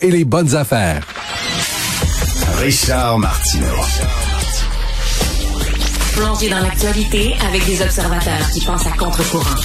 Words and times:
et 0.00 0.10
les 0.10 0.24
bonnes 0.24 0.54
affaires. 0.54 1.02
Richard 2.58 3.18
Martineau. 3.18 3.66
Plongé 6.14 6.50
dans 6.50 6.60
l'actualité 6.60 7.34
avec 7.44 7.66
des 7.66 7.82
observateurs 7.82 8.50
qui 8.52 8.64
pensent 8.64 8.86
à 8.86 8.92
contre-courant. 8.92 9.56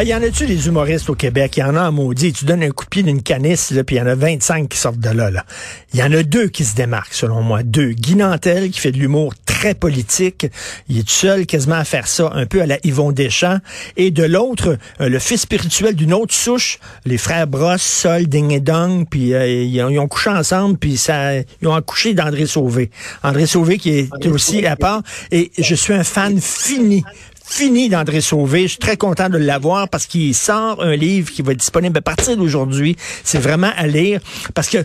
Ah, 0.00 0.04
y 0.04 0.14
en 0.14 0.22
a-tu 0.22 0.46
des 0.46 0.68
humoristes 0.68 1.10
au 1.10 1.16
Québec? 1.16 1.56
Il 1.56 1.60
y 1.60 1.62
en 1.64 1.74
a 1.74 1.80
un 1.80 1.90
maudit. 1.90 2.32
Tu 2.32 2.44
donnes 2.44 2.62
un 2.62 2.70
coup 2.70 2.84
de 2.84 2.88
pied 2.88 3.02
d'une 3.02 3.20
canisse, 3.20 3.72
là, 3.72 3.82
puis 3.82 3.96
il 3.96 3.98
y 3.98 4.02
en 4.02 4.06
a 4.06 4.14
25 4.14 4.68
qui 4.68 4.78
sortent 4.78 5.00
de 5.00 5.10
là, 5.10 5.28
là. 5.28 5.44
Il 5.92 5.98
y 5.98 6.04
en 6.04 6.12
a 6.12 6.22
deux 6.22 6.46
qui 6.46 6.64
se 6.64 6.76
démarquent, 6.76 7.14
selon 7.14 7.42
moi. 7.42 7.64
Deux. 7.64 7.90
Guy 7.94 8.14
Nantel, 8.14 8.70
qui 8.70 8.78
fait 8.78 8.92
de 8.92 8.96
l'humour 8.96 9.34
très 9.44 9.74
politique. 9.74 10.46
Il 10.88 10.98
est 10.98 11.02
tout 11.02 11.08
seul 11.08 11.46
quasiment 11.46 11.74
à 11.74 11.84
faire 11.84 12.06
ça, 12.06 12.30
un 12.32 12.46
peu 12.46 12.62
à 12.62 12.66
la 12.66 12.78
Yvon 12.84 13.10
Deschamps. 13.10 13.58
Et 13.96 14.12
de 14.12 14.22
l'autre, 14.22 14.78
euh, 15.00 15.08
le 15.08 15.18
fils 15.18 15.40
spirituel 15.40 15.96
d'une 15.96 16.14
autre 16.14 16.32
souche, 16.32 16.78
les 17.04 17.18
frères 17.18 17.48
Brosse, 17.48 17.82
Sol, 17.82 18.28
Ding 18.28 18.52
et 18.52 18.60
Dong, 18.60 19.04
puis 19.10 19.34
euh, 19.34 19.48
ils, 19.48 19.82
ont, 19.82 20.06
couché 20.06 20.30
ensemble, 20.30 20.78
puis 20.78 20.96
ça, 20.96 21.34
ils 21.34 21.66
ont 21.66 21.74
accouché 21.74 22.14
d'André 22.14 22.46
Sauvé. 22.46 22.90
André 23.24 23.46
Sauvé 23.46 23.78
qui 23.78 23.98
est 23.98 24.26
aussi 24.28 24.64
à 24.64 24.76
part. 24.76 25.02
Et 25.32 25.50
je 25.58 25.74
suis 25.74 25.92
un 25.92 26.04
fan 26.04 26.40
fini, 26.40 27.02
fini 27.48 27.88
d'André 27.88 28.20
Sauvé. 28.20 28.62
Je 28.62 28.68
suis 28.68 28.78
très 28.78 28.96
content 28.96 29.28
de 29.28 29.38
l'avoir 29.38 29.88
parce 29.88 30.06
qu'il 30.06 30.34
sort 30.34 30.82
un 30.82 30.94
livre 30.94 31.30
qui 31.30 31.42
va 31.42 31.52
être 31.52 31.58
disponible 31.58 31.98
à 31.98 32.02
partir 32.02 32.36
d'aujourd'hui. 32.36 32.96
C'est 33.24 33.38
vraiment 33.38 33.70
à 33.76 33.86
lire 33.86 34.20
parce 34.54 34.68
que 34.68 34.78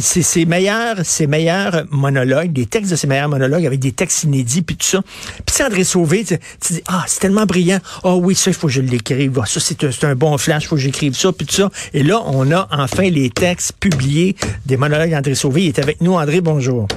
c'est 0.00 0.22
ses 0.22 0.44
meilleurs, 0.44 1.04
ses 1.04 1.26
meilleurs 1.26 1.84
monologues, 1.90 2.52
des 2.52 2.66
textes 2.66 2.90
de 2.90 2.96
ses 2.96 3.06
meilleurs 3.06 3.28
monologues 3.28 3.64
avec 3.64 3.78
des 3.78 3.92
textes 3.92 4.24
inédits 4.24 4.62
puis 4.62 4.76
tout 4.76 4.86
ça. 4.86 5.02
Puis 5.46 5.64
André 5.64 5.84
Sauvé, 5.84 6.24
tu, 6.24 6.36
dis 6.72 6.82
ah 6.88 7.04
c'est 7.06 7.20
tellement 7.20 7.46
brillant. 7.46 7.78
Ah 8.02 8.16
oui 8.16 8.34
ça 8.34 8.50
il 8.50 8.54
faut 8.54 8.66
que 8.66 8.72
je 8.72 8.80
l'écrive. 8.80 9.38
Ah, 9.40 9.46
ça 9.46 9.60
c'est 9.60 10.04
un, 10.04 10.14
bon 10.14 10.36
flash, 10.36 10.64
il 10.64 10.66
faut 10.66 10.76
que 10.76 10.82
j'écrive 10.82 11.14
ça 11.14 11.32
puis 11.32 11.46
tout 11.46 11.54
ça. 11.54 11.70
Et 11.92 12.02
là 12.02 12.20
on 12.26 12.50
a 12.50 12.68
enfin 12.72 13.08
les 13.08 13.30
textes 13.30 13.74
publiés 13.78 14.36
des 14.66 14.76
monologues 14.76 15.10
d'André 15.10 15.34
Sauvé. 15.34 15.62
Il 15.62 15.68
est 15.68 15.78
avec 15.78 16.00
nous 16.00 16.14
André. 16.14 16.40
Bonjour. 16.40 16.88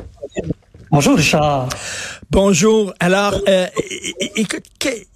Bonjour 0.90 1.18
Richard. 1.18 1.70
Bonjour. 2.30 2.94
Alors, 3.00 3.39
euh, 3.47 3.67
écoute, 4.36 4.64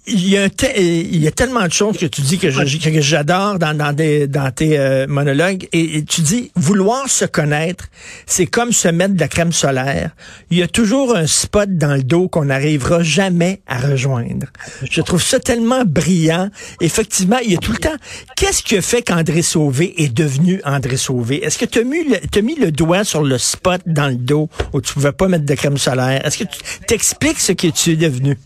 il 0.06 0.28
y, 0.28 0.36
a 0.36 0.48
il 0.76 1.22
y 1.22 1.28
a 1.28 1.30
tellement 1.30 1.66
de 1.66 1.72
choses 1.72 1.96
que 1.96 2.06
tu 2.06 2.22
dis 2.22 2.38
que 2.38 2.50
j'adore 2.50 3.58
dans, 3.58 3.76
dans, 3.76 3.94
dans 3.94 4.50
tes 4.50 4.78
euh, 4.78 5.06
monologues. 5.06 5.68
Et, 5.72 6.04
tu 6.04 6.22
dis, 6.22 6.50
vouloir 6.56 7.08
se 7.08 7.24
connaître, 7.24 7.84
c'est 8.26 8.46
comme 8.46 8.72
se 8.72 8.88
mettre 8.88 9.14
de 9.14 9.20
la 9.20 9.28
crème 9.28 9.52
solaire. 9.52 10.10
Il 10.50 10.58
y 10.58 10.62
a 10.62 10.68
toujours 10.68 11.14
un 11.14 11.26
spot 11.26 11.76
dans 11.76 11.94
le 11.94 12.02
dos 12.02 12.28
qu'on 12.28 12.46
n'arrivera 12.46 13.02
jamais 13.02 13.60
à 13.66 13.78
rejoindre. 13.78 14.46
Je 14.90 15.02
trouve 15.02 15.22
ça 15.22 15.38
tellement 15.38 15.84
brillant. 15.84 16.48
Effectivement, 16.80 17.38
il 17.44 17.52
y 17.52 17.54
a 17.54 17.58
tout 17.58 17.72
le 17.72 17.78
temps. 17.78 17.96
Qu'est-ce 18.36 18.62
qui 18.62 18.76
a 18.76 18.82
fait 18.82 19.02
qu'André 19.02 19.42
Sauvé 19.42 20.02
est 20.02 20.12
devenu 20.12 20.60
André 20.64 20.96
Sauvé? 20.96 21.44
Est-ce 21.44 21.58
que 21.58 21.66
tu 21.66 21.78
as 21.80 21.84
mis, 21.84 22.04
le, 22.04 22.40
mis 22.40 22.56
le 22.56 22.72
doigt 22.72 23.04
sur 23.04 23.22
le 23.22 23.38
spot 23.38 23.82
dans 23.86 24.08
le 24.08 24.16
dos 24.16 24.48
où 24.72 24.80
tu 24.80 24.94
pouvais 24.94 25.12
pas 25.12 25.28
mettre 25.28 25.44
de 25.44 25.54
crème 25.54 25.78
solaire? 25.78 26.26
Est-ce 26.26 26.38
que 26.38 26.44
tu 26.44 26.94
t'expliques 27.02 27.40
ce 27.40 27.52
que 27.52 27.66
tu 27.66 27.90
es 27.90 27.96
devenu? 27.96 28.38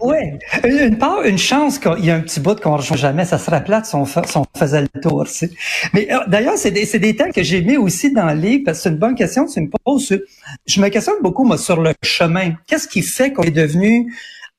Oui, 0.00 0.16
une 0.64 0.98
part, 0.98 1.22
une 1.22 1.38
chance 1.38 1.78
qu'il 1.78 2.04
y 2.04 2.10
a 2.10 2.16
un 2.16 2.20
petit 2.20 2.40
bout 2.40 2.58
qu'on 2.60 2.72
ne 2.72 2.78
rejoint 2.78 2.96
jamais, 2.96 3.24
ça 3.24 3.38
serait 3.38 3.62
plate 3.62 3.86
si 3.86 3.94
on, 3.94 4.04
faisait 4.04 4.80
le 4.80 5.00
tour. 5.00 5.24
Mais 5.94 6.12
euh, 6.12 6.18
d'ailleurs, 6.26 6.56
c'est 6.56 6.72
des, 6.72 6.84
des 6.98 7.14
thèmes 7.14 7.32
que 7.32 7.44
j'ai 7.44 7.62
mis 7.62 7.76
aussi 7.76 8.12
dans 8.12 8.26
le 8.26 8.34
livre, 8.34 8.64
parce 8.64 8.78
que 8.78 8.82
c'est 8.82 8.88
une 8.88 8.96
bonne 8.96 9.14
question, 9.14 9.46
tu 9.46 9.60
me 9.60 9.68
poses. 9.84 10.18
Je 10.66 10.80
me 10.80 10.88
questionne 10.88 11.22
beaucoup, 11.22 11.44
moi, 11.44 11.56
sur 11.56 11.80
le 11.80 11.92
chemin. 12.02 12.54
Qu'est-ce 12.66 12.88
qui 12.88 13.02
fait 13.02 13.32
qu'on 13.32 13.44
est 13.44 13.52
devenu 13.52 14.12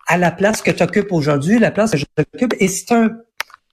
à 0.07 0.17
la 0.17 0.31
place 0.31 0.61
que 0.61 0.71
tu 0.71 0.81
occupes 0.81 1.11
aujourd'hui, 1.11 1.59
la 1.59 1.71
place 1.71 1.91
que 1.91 1.97
j'occupe? 1.97 2.55
Et 2.61 2.69
c'est 2.69 2.93
un 2.93 3.11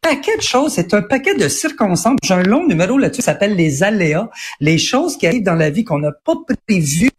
paquet 0.01 0.37
de 0.37 0.43
choses, 0.43 0.75
c'est 0.75 0.95
un 0.95 1.03
paquet 1.03 1.35
de 1.35 1.49
circonstances. 1.49 2.19
J'ai 2.23 2.35
un 2.35 2.43
long 2.43 2.67
numéro 2.67 2.99
là-dessus, 2.99 3.23
ça 3.23 3.33
s'appelle 3.33 3.55
les 3.55 3.83
aléas, 3.83 4.29
les 4.61 4.79
choses 4.79 5.17
qui 5.17 5.27
arrivent 5.27 5.45
dans 5.45 5.55
la 5.55 5.71
vie 5.71 5.85
qu'on 5.85 5.99
n'a 5.99 6.13
pas 6.13 6.35
prévues, 6.67 7.11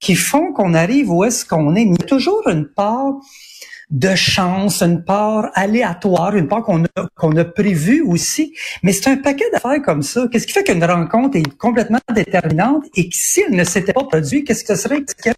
qui 0.00 0.14
font 0.14 0.52
qu'on 0.52 0.74
arrive 0.74 1.10
où 1.10 1.24
est-ce 1.24 1.44
qu'on 1.44 1.74
est. 1.74 1.82
Il 1.82 1.90
y 1.90 2.02
a 2.02 2.06
toujours 2.06 2.46
une 2.48 2.66
part 2.66 3.14
de 3.90 4.14
chance, 4.14 4.82
une 4.82 5.02
part 5.02 5.50
aléatoire, 5.54 6.36
une 6.36 6.46
part 6.46 6.62
qu'on 6.62 6.84
a, 6.84 7.40
a 7.40 7.44
prévue 7.44 8.02
aussi. 8.02 8.54
Mais 8.82 8.92
c'est 8.92 9.10
un 9.10 9.16
paquet 9.16 9.46
d'affaires 9.52 9.80
comme 9.82 10.02
ça. 10.02 10.28
Qu'est-ce 10.30 10.46
qui 10.46 10.52
fait 10.52 10.64
qu'une 10.64 10.84
rencontre 10.84 11.38
est 11.38 11.56
complètement 11.56 12.00
déterminante 12.14 12.84
et 12.96 13.08
que 13.08 13.16
si 13.16 13.40
elle 13.40 13.56
ne 13.56 13.64
s'était 13.64 13.94
pas 13.94 14.04
produite, 14.04 14.46
qu'est-ce 14.46 14.64
que 14.64 14.74
serait? 14.74 15.02
Ce 15.08 15.30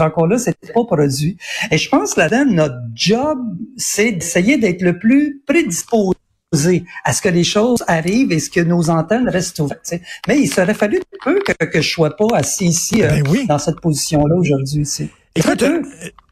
rencontre-là 0.00 0.38
s'était 0.38 0.72
pas 0.72 0.84
produit. 0.84 1.36
Et 1.70 1.78
je 1.78 1.88
pense 1.88 2.16
là-dedans, 2.16 2.44
notre 2.50 2.76
job, 2.94 3.38
c'est 3.76 4.12
d'essayer 4.12 4.58
d'être 4.58 4.82
le 4.82 4.98
plus 4.98 5.42
prédisposé 5.46 6.16
à 7.04 7.12
ce 7.12 7.20
que 7.22 7.28
les 7.28 7.44
choses 7.44 7.84
arrivent 7.86 8.32
et 8.32 8.38
ce 8.38 8.50
que 8.50 8.60
nos 8.60 8.88
antennes 8.88 9.28
restent 9.28 9.58
ouvertes. 9.58 9.94
Mais 10.28 10.40
il 10.40 10.48
serait 10.48 10.74
fallu 10.74 11.00
peu 11.24 11.40
que, 11.40 11.64
que 11.64 11.80
je 11.80 11.90
sois 11.90 12.16
pas 12.16 12.28
assis 12.34 12.66
ici 12.66 13.02
euh, 13.02 13.22
ben 13.22 13.46
dans 13.46 13.58
cette 13.58 13.80
position-là 13.80 14.36
aujourd'hui. 14.36 14.86
Écoute, 15.36 15.62
euh, 15.62 15.82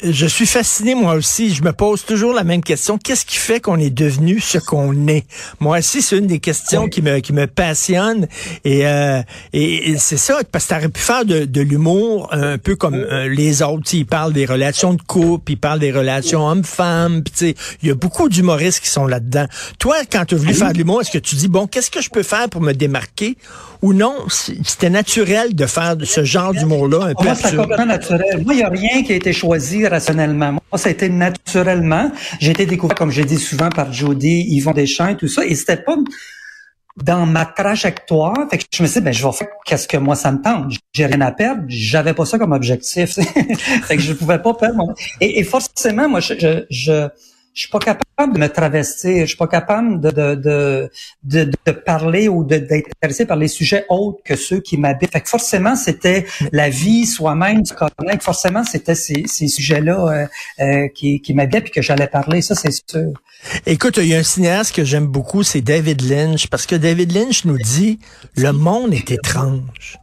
je 0.02 0.26
suis 0.26 0.46
fasciné 0.46 0.94
moi 0.94 1.12
aussi. 1.12 1.54
Je 1.54 1.62
me 1.62 1.72
pose 1.72 2.06
toujours 2.06 2.32
la 2.32 2.42
même 2.42 2.62
question. 2.62 2.96
Qu'est-ce 2.96 3.26
qui 3.26 3.36
fait 3.36 3.60
qu'on 3.60 3.78
est 3.78 3.90
devenu 3.90 4.40
ce 4.40 4.56
qu'on 4.56 5.08
est? 5.08 5.26
Moi 5.60 5.78
aussi, 5.78 6.00
c'est 6.00 6.16
une 6.16 6.26
des 6.26 6.38
questions 6.38 6.88
qui 6.88 7.02
me 7.02 7.18
qui 7.18 7.34
me 7.34 7.46
passionne. 7.46 8.26
Et 8.64 8.86
euh, 8.86 9.20
et, 9.52 9.96
c'est 9.98 10.16
ça, 10.16 10.38
parce 10.50 10.64
que 10.64 10.74
t'aurais 10.74 10.88
pu 10.88 11.00
faire 11.00 11.26
de, 11.26 11.44
de 11.44 11.60
l'humour 11.60 12.28
un 12.32 12.56
peu 12.56 12.76
comme 12.76 12.94
euh, 12.94 13.28
les 13.28 13.62
autres. 13.62 13.92
Ils 13.92 14.06
parlent 14.06 14.32
des 14.32 14.46
relations 14.46 14.94
de 14.94 15.02
couple, 15.02 15.52
ils 15.52 15.58
parlent 15.58 15.80
des 15.80 15.92
relations 15.92 16.46
hommes-femmes. 16.46 17.22
Il 17.42 17.54
y 17.88 17.90
a 17.90 17.94
beaucoup 17.94 18.30
d'humoristes 18.30 18.80
qui 18.80 18.88
sont 18.88 19.06
là-dedans. 19.06 19.46
Toi, 19.78 19.96
quand 20.10 20.24
tu 20.24 20.34
as 20.34 20.38
voulu 20.38 20.54
faire 20.54 20.72
de 20.72 20.78
l'humour, 20.78 21.02
est-ce 21.02 21.10
que 21.10 21.18
tu 21.18 21.36
dis 21.36 21.48
bon, 21.48 21.66
qu'est-ce 21.66 21.90
que 21.90 22.00
je 22.00 22.08
peux 22.08 22.22
faire 22.22 22.48
pour 22.48 22.62
me 22.62 22.72
démarquer? 22.72 23.36
Ou 23.82 23.92
non 23.92 24.14
C'était 24.28 24.88
naturel 24.88 25.54
de 25.54 25.66
faire 25.66 25.96
ce 26.04 26.24
genre 26.24 26.54
d'humour-là 26.54 27.08
un 27.08 27.14
peu 27.14 27.24
Moi, 27.24 27.34
c'est 27.34 27.54
complètement 27.54 27.84
naturel. 27.84 28.42
Moi, 28.42 28.54
il 28.54 28.56
n'y 28.56 28.62
a 28.62 28.70
rien 28.70 28.93
qui 29.02 29.12
a 29.12 29.16
été 29.16 29.32
choisi 29.32 29.86
rationnellement. 29.86 30.52
Moi, 30.52 30.62
ça 30.76 30.88
a 30.88 30.92
été 30.92 31.08
naturellement. 31.08 32.10
J'ai 32.40 32.52
été 32.52 32.66
découvert, 32.66 32.96
comme 32.96 33.10
j'ai 33.10 33.24
dit 33.24 33.38
souvent, 33.38 33.68
par 33.68 33.92
Jody, 33.92 34.46
Yvon 34.48 34.72
Deschamps 34.72 35.08
et 35.08 35.16
tout 35.16 35.28
ça. 35.28 35.44
Et 35.44 35.54
c'était 35.54 35.78
pas 35.78 35.96
dans 36.96 37.26
ma 37.26 37.44
trajectoire. 37.44 38.36
Fait 38.50 38.58
que 38.58 38.64
je 38.72 38.82
me 38.82 38.88
suis 38.88 39.00
dit, 39.00 39.04
ben, 39.04 39.12
je 39.12 39.26
vais 39.26 39.32
faire 39.32 39.48
qu'est-ce 39.64 39.88
que 39.88 39.96
moi 39.96 40.14
ça 40.14 40.30
me 40.30 40.40
tente. 40.40 40.72
J'ai 40.92 41.06
rien 41.06 41.20
à 41.22 41.32
perdre. 41.32 41.62
J'avais 41.68 42.14
pas 42.14 42.24
ça 42.24 42.38
comme 42.38 42.52
objectif. 42.52 43.14
fait 43.84 43.96
que 43.96 44.02
je 44.02 44.12
pouvais 44.12 44.38
pas 44.38 44.54
perdre 44.54 44.76
mon... 44.76 44.94
et, 45.20 45.42
forcément, 45.42 46.08
moi, 46.08 46.20
je 46.20 47.08
je 47.54 47.60
suis 47.60 47.70
pas 47.70 47.78
capable 47.78 48.34
de 48.34 48.38
me 48.40 48.48
travestir, 48.48 49.20
je 49.20 49.26
suis 49.26 49.36
pas 49.36 49.46
capable 49.46 50.00
de, 50.00 50.10
de, 50.10 50.34
de, 50.34 50.90
de, 51.22 51.50
de 51.66 51.72
parler 51.72 52.28
ou 52.28 52.42
d'être 52.42 52.72
intéressé 52.72 53.26
par 53.26 53.36
les 53.36 53.46
sujets 53.46 53.86
autres 53.88 54.18
que 54.24 54.34
ceux 54.34 54.58
qui 54.60 54.76
m'habitent. 54.76 55.12
Fait 55.12 55.20
que 55.20 55.28
forcément, 55.28 55.76
c'était 55.76 56.26
la 56.50 56.68
vie, 56.68 57.06
soi-même, 57.06 57.64
se 57.64 57.72
connaître. 57.72 58.24
Forcément, 58.24 58.64
c'était 58.64 58.96
ces, 58.96 59.22
ces 59.26 59.46
sujets-là 59.46 60.08
euh, 60.08 60.26
euh, 60.64 60.88
qui, 60.88 61.20
qui 61.20 61.32
m'habitent 61.32 61.64
puis 61.64 61.72
que 61.72 61.82
j'allais 61.82 62.08
parler. 62.08 62.42
Ça, 62.42 62.56
c'est 62.56 62.72
sûr. 62.72 63.12
Écoute, 63.66 63.98
il 63.98 64.06
y 64.06 64.14
a 64.14 64.18
un 64.18 64.24
cinéaste 64.24 64.74
que 64.74 64.84
j'aime 64.84 65.06
beaucoup, 65.06 65.44
c'est 65.44 65.60
David 65.60 66.02
Lynch, 66.02 66.48
parce 66.48 66.66
que 66.66 66.74
David 66.74 67.12
Lynch 67.12 67.44
nous 67.44 67.58
dit 67.58 68.00
le 68.36 68.50
monde 68.52 68.92
est 68.92 69.12
étrange. 69.12 69.98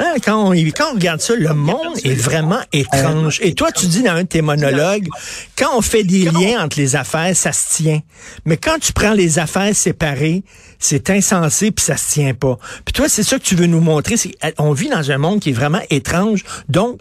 Hein, 0.00 0.14
quand, 0.24 0.50
on, 0.50 0.52
quand 0.52 0.92
on 0.92 0.94
regarde 0.94 1.20
ça, 1.20 1.34
le 1.34 1.52
monde 1.54 1.96
est 2.04 2.14
vraiment 2.14 2.60
étrange. 2.72 3.40
Et 3.42 3.54
toi, 3.54 3.72
tu 3.72 3.86
dis 3.86 4.02
dans 4.02 4.12
un 4.12 4.22
de 4.22 4.28
tes 4.28 4.42
monologues, 4.42 5.08
quand 5.56 5.76
on 5.76 5.82
fait 5.82 6.04
des 6.04 6.24
liens 6.24 6.64
entre 6.64 6.78
les 6.78 6.94
affaires, 6.94 7.34
ça 7.34 7.52
se 7.52 7.76
tient. 7.76 8.00
Mais 8.44 8.56
quand 8.56 8.78
tu 8.80 8.92
prends 8.92 9.12
les 9.12 9.40
affaires 9.40 9.74
séparées, 9.74 10.44
c'est 10.78 11.10
insensé 11.10 11.72
puis 11.72 11.84
ça 11.84 11.96
se 11.96 12.12
tient 12.12 12.34
pas. 12.34 12.58
Puis 12.84 12.92
toi, 12.92 13.08
c'est 13.08 13.24
ça 13.24 13.38
que 13.38 13.44
tu 13.44 13.56
veux 13.56 13.66
nous 13.66 13.80
montrer. 13.80 14.16
C'est 14.16 14.32
on 14.58 14.72
vit 14.72 14.88
dans 14.88 15.10
un 15.10 15.18
monde 15.18 15.40
qui 15.40 15.50
est 15.50 15.54
vraiment 15.54 15.82
étrange, 15.90 16.44
donc 16.68 17.00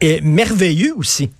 et, 0.00 0.20
merveilleux 0.20 0.94
aussi. 0.96 1.30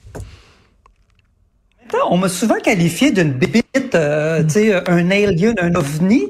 On 2.08 2.16
m'a 2.16 2.28
souvent 2.28 2.60
qualifié 2.62 3.10
d'une 3.10 3.32
bébite, 3.32 3.94
euh, 3.96 4.44
tu 4.44 4.50
sais, 4.50 4.88
un 4.88 5.10
alien, 5.10 5.56
un 5.60 5.74
ovni. 5.74 6.22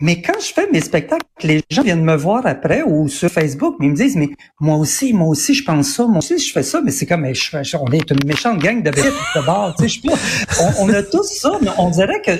Mais 0.00 0.22
quand 0.22 0.38
je 0.40 0.52
fais 0.52 0.66
mes 0.70 0.80
spectacles, 0.80 1.26
les 1.42 1.62
gens 1.70 1.82
viennent 1.82 2.04
me 2.04 2.16
voir 2.16 2.46
après 2.46 2.82
ou 2.82 3.08
sur 3.08 3.30
Facebook, 3.30 3.76
mais 3.78 3.86
ils 3.86 3.90
me 3.90 3.96
disent, 3.96 4.16
mais 4.16 4.30
moi 4.58 4.76
aussi, 4.76 5.12
moi 5.12 5.28
aussi, 5.28 5.54
je 5.54 5.62
pense 5.62 5.88
ça, 5.88 6.06
moi 6.06 6.18
aussi, 6.18 6.38
je 6.38 6.52
fais 6.52 6.62
ça, 6.62 6.80
mais 6.80 6.90
c'est 6.90 7.06
comme, 7.06 7.24
on 7.24 7.92
est 7.92 8.10
une 8.10 8.24
méchante 8.24 8.58
gang 8.58 8.82
de 8.82 8.90
bêtes 8.90 9.12
de 9.36 9.44
bord, 9.44 9.74
tu 9.78 9.88
sais, 9.88 10.00
je 10.02 10.10
on, 10.60 10.84
on, 10.86 10.88
a 10.88 11.02
tous 11.02 11.30
ça, 11.38 11.58
mais 11.60 11.68
on 11.76 11.90
dirait 11.90 12.22
que 12.22 12.32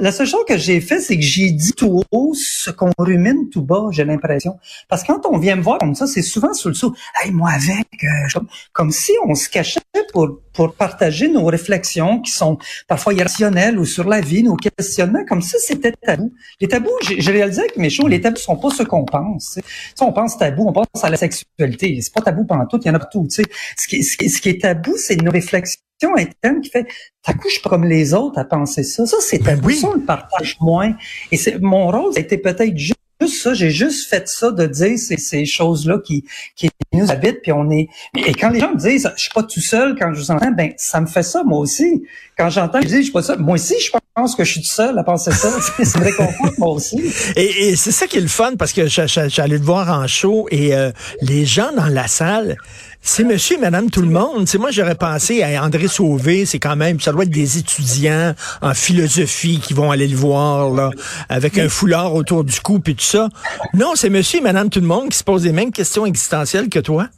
la 0.00 0.12
seule 0.12 0.26
chose 0.26 0.44
que 0.46 0.58
j'ai 0.58 0.80
fait, 0.80 1.00
c'est 1.00 1.16
que 1.16 1.22
j'ai 1.22 1.50
dit 1.50 1.72
tout 1.72 2.02
haut 2.10 2.34
ce 2.34 2.70
qu'on 2.70 2.90
rumine 2.98 3.48
tout 3.50 3.62
bas, 3.62 3.86
j'ai 3.90 4.04
l'impression. 4.04 4.58
Parce 4.88 5.02
que 5.02 5.12
quand 5.12 5.26
on 5.26 5.38
vient 5.38 5.56
me 5.56 5.62
voir 5.62 5.78
comme 5.78 5.94
ça, 5.94 6.06
c'est 6.06 6.22
souvent 6.22 6.52
sur 6.52 6.68
le 6.68 6.74
saut, 6.74 6.94
hey, 7.22 7.30
moi 7.30 7.50
avec, 7.50 7.88
euh, 8.04 8.40
comme 8.72 8.90
si 8.90 9.12
on 9.26 9.34
se 9.34 9.48
cachait 9.48 9.80
pour 10.12 10.40
pour 10.58 10.74
partager 10.74 11.28
nos 11.28 11.44
réflexions 11.44 12.20
qui 12.20 12.32
sont 12.32 12.58
parfois 12.88 13.14
irrationnelles 13.14 13.78
ou 13.78 13.84
sur 13.84 14.08
la 14.08 14.20
vie, 14.20 14.42
nos 14.42 14.56
questionnements, 14.56 15.24
comme 15.24 15.40
ça, 15.40 15.56
c'était 15.60 15.92
tabou. 15.92 16.34
Les 16.60 16.68
tabous, 16.68 16.90
j'ai 17.02 17.30
réalisé 17.30 17.60
avec 17.60 17.76
mes 17.76 17.88
shows, 17.88 18.08
les 18.08 18.20
tabous 18.20 18.38
sont 18.38 18.56
pas 18.56 18.70
ce 18.70 18.82
qu'on 18.82 19.04
pense. 19.04 19.58
Si 19.94 20.02
on 20.02 20.12
pense 20.12 20.36
tabou, 20.38 20.68
on 20.68 20.72
pense 20.72 20.86
à 21.02 21.10
la 21.10 21.16
sexualité. 21.16 22.00
C'est 22.00 22.12
pas 22.12 22.20
tabou 22.20 22.44
pendant 22.44 22.66
tout, 22.66 22.80
il 22.82 22.88
y 22.88 22.90
en 22.90 22.94
a 22.94 22.98
partout. 22.98 23.26
Ce 23.30 23.42
qui, 23.86 24.02
ce, 24.02 24.16
qui, 24.16 24.28
ce 24.28 24.40
qui 24.40 24.48
est 24.50 24.60
tabou, 24.60 24.94
c'est 24.96 25.16
nos 25.22 25.30
réflexions 25.30 25.78
interne 26.16 26.60
qui 26.60 26.70
fait, 26.70 26.86
t'as 27.24 27.32
coup, 27.34 27.48
je 27.48 27.60
comme 27.60 27.84
les 27.84 28.12
autres 28.14 28.38
à 28.38 28.44
penser 28.44 28.82
ça. 28.82 29.06
Ça, 29.06 29.18
c'est 29.20 29.38
Ben 29.38 29.60
oui. 29.64 29.76
ça, 29.76 29.88
on 29.88 29.94
le 29.94 30.00
partage 30.00 30.56
moins. 30.60 30.94
Et 31.30 31.36
c'est, 31.36 31.58
mon 31.60 31.90
rôle, 31.90 32.12
ça 32.12 32.20
a 32.20 32.22
été 32.22 32.38
peut-être 32.38 32.76
juste 32.76 32.98
juste 33.20 33.42
ça, 33.42 33.54
j'ai 33.54 33.70
juste 33.70 34.08
fait 34.08 34.28
ça 34.28 34.50
de 34.52 34.66
dire 34.66 34.98
ces, 34.98 35.16
ces 35.16 35.44
choses-là 35.44 35.98
qui, 36.04 36.24
qui 36.54 36.70
nous 36.92 37.10
habitent, 37.10 37.42
puis 37.42 37.52
on 37.52 37.70
est. 37.70 37.88
Et 38.14 38.32
quand 38.32 38.50
les 38.50 38.60
gens 38.60 38.72
me 38.72 38.78
disent, 38.78 39.10
je 39.16 39.22
suis 39.22 39.32
pas 39.32 39.42
tout 39.42 39.60
seul 39.60 39.96
quand 39.98 40.12
je 40.12 40.20
vous 40.20 40.30
entends, 40.30 40.52
ben 40.52 40.72
ça 40.76 41.00
me 41.00 41.06
fait 41.06 41.22
ça 41.22 41.42
moi 41.42 41.58
aussi. 41.58 42.04
Quand 42.36 42.48
j'entends, 42.50 42.80
je 42.80 42.86
dis, 42.86 42.96
je 42.98 43.02
suis 43.02 43.12
pas 43.12 43.22
seul. 43.22 43.38
Moi 43.38 43.54
aussi, 43.54 43.74
je 43.80 43.90
pense 43.90 44.00
que 44.36 44.44
je 44.44 44.52
suis 44.52 44.60
tout 44.60 44.68
seul 44.68 44.98
à 44.98 45.04
penser 45.04 45.30
ça. 45.30 45.50
c'est 45.82 45.98
réconfort 45.98 46.52
moi 46.58 46.68
aussi. 46.70 47.00
Et, 47.36 47.76
c'est 47.76 47.92
ça 47.92 48.06
qui 48.06 48.18
est 48.18 48.22
le 48.22 48.28
fun 48.28 48.52
parce 48.58 48.72
que 48.72 48.86
j'allais 48.86 49.58
te 49.58 49.64
voir 49.64 49.88
en 49.90 50.06
show 50.06 50.46
et 50.50 50.74
euh, 50.74 50.90
les 51.22 51.44
gens 51.44 51.70
dans 51.76 51.86
la 51.86 52.08
salle. 52.08 52.56
C'est 53.00 53.24
monsieur 53.24 53.56
et 53.56 53.60
madame 53.60 53.90
tout 53.90 54.02
le 54.02 54.08
monde. 54.08 54.48
C'est 54.48 54.58
moi, 54.58 54.70
j'aurais 54.70 54.96
pensé 54.96 55.42
à 55.42 55.62
André 55.62 55.86
Sauvé, 55.86 56.44
c'est 56.46 56.58
quand 56.58 56.76
même, 56.76 57.00
ça 57.00 57.12
doit 57.12 57.22
être 57.22 57.30
des 57.30 57.58
étudiants 57.58 58.34
en 58.60 58.74
philosophie 58.74 59.60
qui 59.60 59.72
vont 59.72 59.90
aller 59.90 60.08
le 60.08 60.16
voir, 60.16 60.70
là, 60.70 60.90
avec 61.28 61.58
un 61.58 61.68
foulard 61.68 62.14
autour 62.14 62.44
du 62.44 62.60
cou 62.60 62.82
et 62.86 62.94
tout 62.94 63.04
ça. 63.04 63.28
Non, 63.72 63.92
c'est 63.94 64.10
monsieur 64.10 64.40
et 64.40 64.42
madame 64.42 64.68
tout 64.68 64.80
le 64.80 64.86
monde 64.86 65.10
qui 65.10 65.18
se 65.18 65.24
posent 65.24 65.44
les 65.44 65.52
mêmes 65.52 65.72
questions 65.72 66.06
existentielles 66.06 66.68
que 66.68 66.80
toi. 66.80 67.08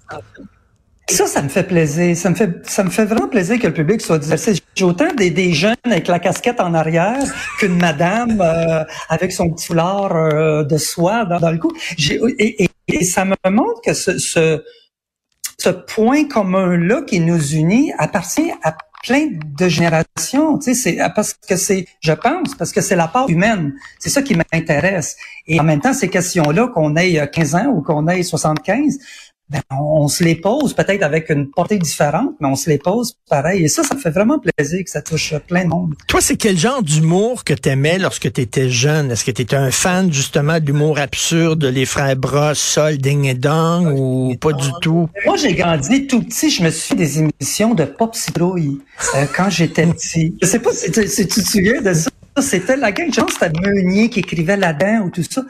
Ça, 1.11 1.27
ça 1.27 1.43
me 1.43 1.49
fait 1.49 1.65
plaisir. 1.65 2.17
Ça 2.17 2.31
me 2.31 2.35
fait, 2.35 2.51
ça 2.69 2.85
me 2.85 2.91
fait 2.91 3.05
vraiment 3.05 3.29
plaisir 3.29 3.59
que 3.59 3.67
le 3.67 3.73
public 3.73 4.01
soit 4.01 4.19
diversifié. 4.19 4.63
J'ai 4.75 4.85
autant 4.85 5.13
des, 5.15 5.31
des, 5.31 5.53
jeunes 5.53 5.75
avec 5.85 6.07
la 6.07 6.21
casquette 6.21 6.61
en 6.61 6.73
arrière 6.73 7.19
qu'une 7.59 7.77
madame 7.77 8.41
euh, 8.41 8.85
avec 9.09 9.33
son 9.33 9.51
petit 9.51 9.67
foulard 9.67 10.15
euh, 10.15 10.63
de 10.63 10.77
soie 10.77 11.25
dans, 11.25 11.41
dans 11.41 11.51
le 11.51 11.59
cou. 11.59 11.73
Et, 11.99 12.65
et, 12.65 12.71
et, 12.89 13.05
ça 13.05 13.25
me 13.25 13.35
montre 13.51 13.81
que 13.85 13.93
ce, 13.93 14.19
ce 14.19 14.63
ce 15.59 15.69
point 15.69 16.27
commun-là 16.27 17.03
qui 17.03 17.21
nous 17.21 17.53
unit 17.53 17.93
appartient 17.99 18.51
à 18.63 18.75
plein 19.03 19.29
de 19.59 19.69
générations, 19.69 20.59
tu 20.59 20.75
sais, 20.75 20.99
parce 21.15 21.35
que 21.35 21.57
c'est, 21.57 21.87
je 22.01 22.13
pense, 22.13 22.55
parce 22.55 22.73
que 22.73 22.81
c'est 22.81 22.97
la 22.97 23.09
part 23.09 23.29
humaine. 23.29 23.75
C'est 23.99 24.11
ça 24.11 24.23
qui 24.23 24.35
m'intéresse. 24.35 25.17
Et 25.47 25.59
en 25.61 25.65
même 25.65 25.81
temps, 25.81 25.93
ces 25.93 26.09
questions-là, 26.09 26.69
qu'on 26.69 26.97
ait 26.97 27.29
15 27.31 27.55
ans 27.55 27.67
ou 27.67 27.83
qu'on 27.83 28.09
ait 28.09 28.23
75, 28.23 28.99
ben, 29.51 29.61
on, 29.71 30.07
se 30.07 30.23
les 30.23 30.37
pose 30.37 30.75
peut-être 30.75 31.03
avec 31.03 31.29
une 31.29 31.51
portée 31.51 31.79
différente, 31.79 32.35
mais 32.41 32.47
on 32.47 32.55
se 32.55 32.71
les 32.71 32.79
pose 32.79 33.17
pareil. 33.29 33.65
Et 33.65 33.69
ça, 33.69 33.83
ça 33.83 33.95
me 33.97 34.01
fait 34.01 34.11
vraiment 34.11 34.39
plaisir 34.39 34.85
que 34.85 34.91
ça 34.91 35.03
touche 35.03 35.35
plein 35.49 35.65
de 35.65 35.69
monde. 35.69 35.95
Toi, 36.07 36.21
c'est 36.21 36.37
quel 36.37 36.57
genre 36.57 36.83
d'humour 36.83 37.43
que 37.43 37.55
t'aimais 37.55 37.99
lorsque 37.99 38.33
tu 38.33 38.41
étais 38.41 38.69
jeune? 38.69 39.11
Est-ce 39.11 39.25
que 39.25 39.33
tu 39.33 39.43
étais 39.43 39.57
un 39.57 39.73
fan 39.73 40.13
justement 40.13 40.61
d'humour 40.61 40.99
absurde, 41.01 41.65
les 41.65 41.85
frères 41.85 42.15
Bras, 42.15 42.55
Sol, 42.55 42.99
Ding 42.99 43.25
et 43.25 43.35
Dong 43.35 43.93
ou 43.99 44.37
pas 44.41 44.53
du 44.53 44.69
tout? 44.83 45.09
Moi, 45.27 45.37
j'ai 45.37 45.55
grandi 45.55 46.07
tout 46.07 46.23
petit. 46.23 46.51
Je 46.51 46.63
me 46.63 46.71
suis 46.71 46.91
fait 46.91 46.95
des 46.95 47.19
émissions 47.19 47.75
de 47.75 47.85
pop 47.85 48.15
citrouille 48.15 48.81
euh, 49.17 49.25
quand 49.37 49.51
j'étais 49.51 49.87
petit. 49.87 50.37
Je 50.41 50.47
sais 50.47 50.61
pas 50.61 50.73
si 50.73 50.93
tu, 50.93 51.09
si 51.09 51.27
tu 51.27 51.43
te 51.43 51.49
souviens 51.49 51.81
de 51.81 51.93
ça. 51.93 52.11
C'était 52.41 52.77
la 52.77 52.93
gang, 52.93 53.13
je 53.13 53.21
pense 53.21 53.33
c'était 53.33 53.51
Meunier 53.61 54.09
qui 54.09 54.21
écrivait 54.21 54.57
là-dedans 54.57 55.07
ou 55.07 55.11
tout 55.11 55.25
ça. 55.29 55.43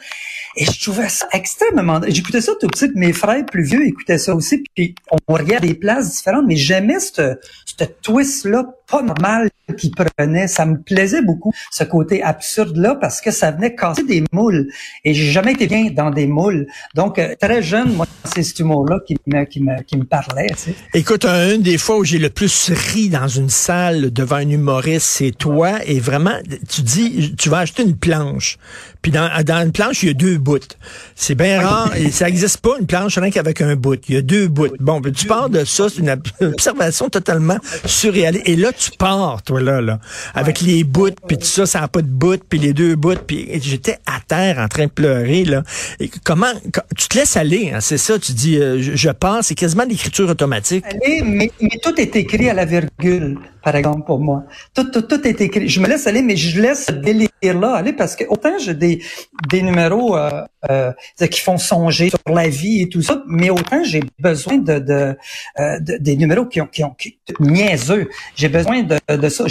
Et 0.56 0.64
je 0.64 0.80
trouvais 0.80 1.08
ça 1.08 1.28
extrêmement... 1.32 2.00
J'écoutais 2.06 2.40
ça 2.40 2.52
tout 2.60 2.66
petit, 2.66 2.90
mes 2.94 3.12
frères 3.12 3.44
plus 3.46 3.62
vieux 3.62 3.86
écoutaient 3.86 4.18
ça 4.18 4.34
aussi, 4.34 4.64
puis 4.74 4.94
on 5.10 5.34
regardait 5.34 5.68
des 5.68 5.74
places 5.74 6.16
différentes, 6.16 6.46
mais 6.46 6.56
j'aimais 6.56 7.00
ce 7.00 7.36
twist-là 8.02 8.64
pas 8.88 9.02
normal 9.02 9.50
qu'il 9.76 9.92
prenait. 9.92 10.48
Ça 10.48 10.66
me 10.66 10.80
plaisait 10.80 11.22
beaucoup, 11.22 11.52
ce 11.70 11.84
côté 11.84 12.22
absurde-là, 12.22 12.96
parce 13.00 13.20
que 13.20 13.30
ça 13.30 13.50
venait 13.50 13.74
casser 13.74 14.04
des 14.04 14.24
moules. 14.32 14.68
Et 15.04 15.14
j'ai 15.14 15.30
jamais 15.30 15.52
été 15.52 15.66
bien 15.66 15.90
dans 15.90 16.10
des 16.10 16.26
moules. 16.26 16.66
Donc, 16.94 17.18
euh, 17.18 17.34
très 17.40 17.62
jeune, 17.62 17.92
moi, 17.94 18.06
c'est 18.24 18.42
cet 18.42 18.58
humour-là 18.58 18.98
qui 19.06 19.16
me, 19.26 19.44
qui, 19.44 19.62
me, 19.62 19.82
qui 19.82 19.96
me 19.96 20.04
parlait. 20.04 20.48
Tu 20.50 20.56
sais. 20.56 20.74
Écoute, 20.94 21.24
une 21.24 21.62
des 21.62 21.78
fois 21.78 21.98
où 21.98 22.04
j'ai 22.04 22.18
le 22.18 22.30
plus 22.30 22.70
ri 22.70 23.08
dans 23.08 23.28
une 23.28 23.50
salle 23.50 24.10
devant 24.12 24.36
un 24.36 24.48
humoriste, 24.48 25.06
c'est 25.06 25.32
toi. 25.32 25.78
Et 25.86 26.00
vraiment, 26.00 26.38
tu 26.68 26.82
dis, 26.82 27.34
tu 27.36 27.48
vas 27.48 27.58
acheter 27.58 27.82
une 27.82 27.96
planche. 27.96 28.58
Puis 29.02 29.12
dans, 29.12 29.30
dans 29.44 29.62
une 29.62 29.72
planche, 29.72 30.02
il 30.02 30.06
y 30.06 30.10
a 30.10 30.14
deux 30.14 30.38
bouts. 30.38 30.58
C'est 31.14 31.34
bien 31.34 31.60
rare. 31.60 31.96
et 31.96 32.10
ça 32.10 32.26
n'existe 32.26 32.58
pas, 32.58 32.76
une 32.78 32.86
planche 32.86 33.18
rien 33.18 33.30
qu'avec 33.30 33.60
un 33.60 33.76
bout. 33.76 34.00
Il 34.08 34.14
y 34.14 34.18
a 34.18 34.22
deux 34.22 34.48
bouts. 34.48 34.68
Bon, 34.78 35.00
tu 35.00 35.26
pars 35.26 35.48
de 35.48 35.64
ça, 35.64 35.88
c'est 35.88 36.00
une 36.00 36.20
observation 36.40 37.08
totalement 37.08 37.58
surréaliste. 37.84 38.48
Et 38.48 38.56
là, 38.56 38.72
tu 38.72 38.90
pars, 38.98 39.42
toi, 39.42 39.59
là, 39.60 39.80
là, 39.80 39.98
avec 40.34 40.60
les 40.60 40.84
bouts, 40.84 41.10
puis 41.26 41.38
tout 41.38 41.46
ça, 41.46 41.66
ça 41.66 41.80
n'a 41.80 41.88
pas 41.88 42.02
de 42.02 42.08
bout, 42.08 42.42
puis 42.48 42.58
les 42.58 42.72
deux 42.72 42.96
bouts, 42.96 43.14
puis 43.26 43.48
j'étais 43.62 43.98
à 44.06 44.20
terre 44.26 44.58
en 44.58 44.68
train 44.68 44.86
de 44.86 44.90
pleurer, 44.90 45.44
là. 45.44 45.62
Et 45.98 46.10
comment, 46.24 46.52
tu 46.96 47.08
te 47.08 47.18
laisses 47.18 47.36
aller, 47.36 47.72
hein, 47.74 47.80
c'est 47.80 47.98
ça, 47.98 48.18
tu 48.18 48.32
dis, 48.32 48.58
euh, 48.58 48.80
je, 48.80 48.96
je 48.96 49.10
pars, 49.10 49.42
c'est 49.42 49.54
quasiment 49.54 49.84
l'écriture 49.84 50.28
automatique. 50.28 50.84
Allez, 50.86 51.22
mais, 51.24 51.50
mais 51.60 51.78
tout 51.82 51.98
est 52.00 52.14
écrit 52.16 52.48
à 52.48 52.54
la 52.54 52.64
virgule 52.64 53.38
par 53.62 53.76
exemple, 53.76 54.04
pour 54.06 54.20
moi. 54.20 54.44
Tout, 54.74 54.84
tout, 54.84 55.02
tout 55.02 55.26
est 55.26 55.40
écrit. 55.40 55.68
Je 55.68 55.80
me 55.80 55.86
laisse 55.86 56.06
aller, 56.06 56.22
mais 56.22 56.36
je 56.36 56.60
laisse 56.60 56.86
ce 56.86 56.92
délire-là 56.92 57.74
aller 57.74 57.92
parce 57.92 58.16
que 58.16 58.24
autant 58.28 58.58
j'ai 58.58 58.74
des, 58.74 59.02
des 59.48 59.62
numéros 59.62 60.16
euh, 60.16 60.42
euh, 60.70 60.92
qui 61.30 61.40
font 61.40 61.58
songer 61.58 62.10
sur 62.10 62.34
la 62.34 62.48
vie 62.48 62.82
et 62.82 62.88
tout 62.88 63.02
ça, 63.02 63.22
mais 63.26 63.50
autant 63.50 63.82
j'ai 63.84 64.02
besoin 64.18 64.58
de, 64.58 64.78
de, 64.78 65.16
euh, 65.58 65.78
de, 65.80 65.96
des 65.98 66.16
numéros 66.16 66.46
qui 66.46 66.60
ont, 66.60 66.66
qui 66.66 66.84
ont 66.84 66.94
qui, 66.98 67.18
niaiseux. 67.38 68.08
J'ai 68.34 68.48
besoin 68.48 68.82
de, 68.82 68.98
de 69.14 69.28
ça. 69.28 69.46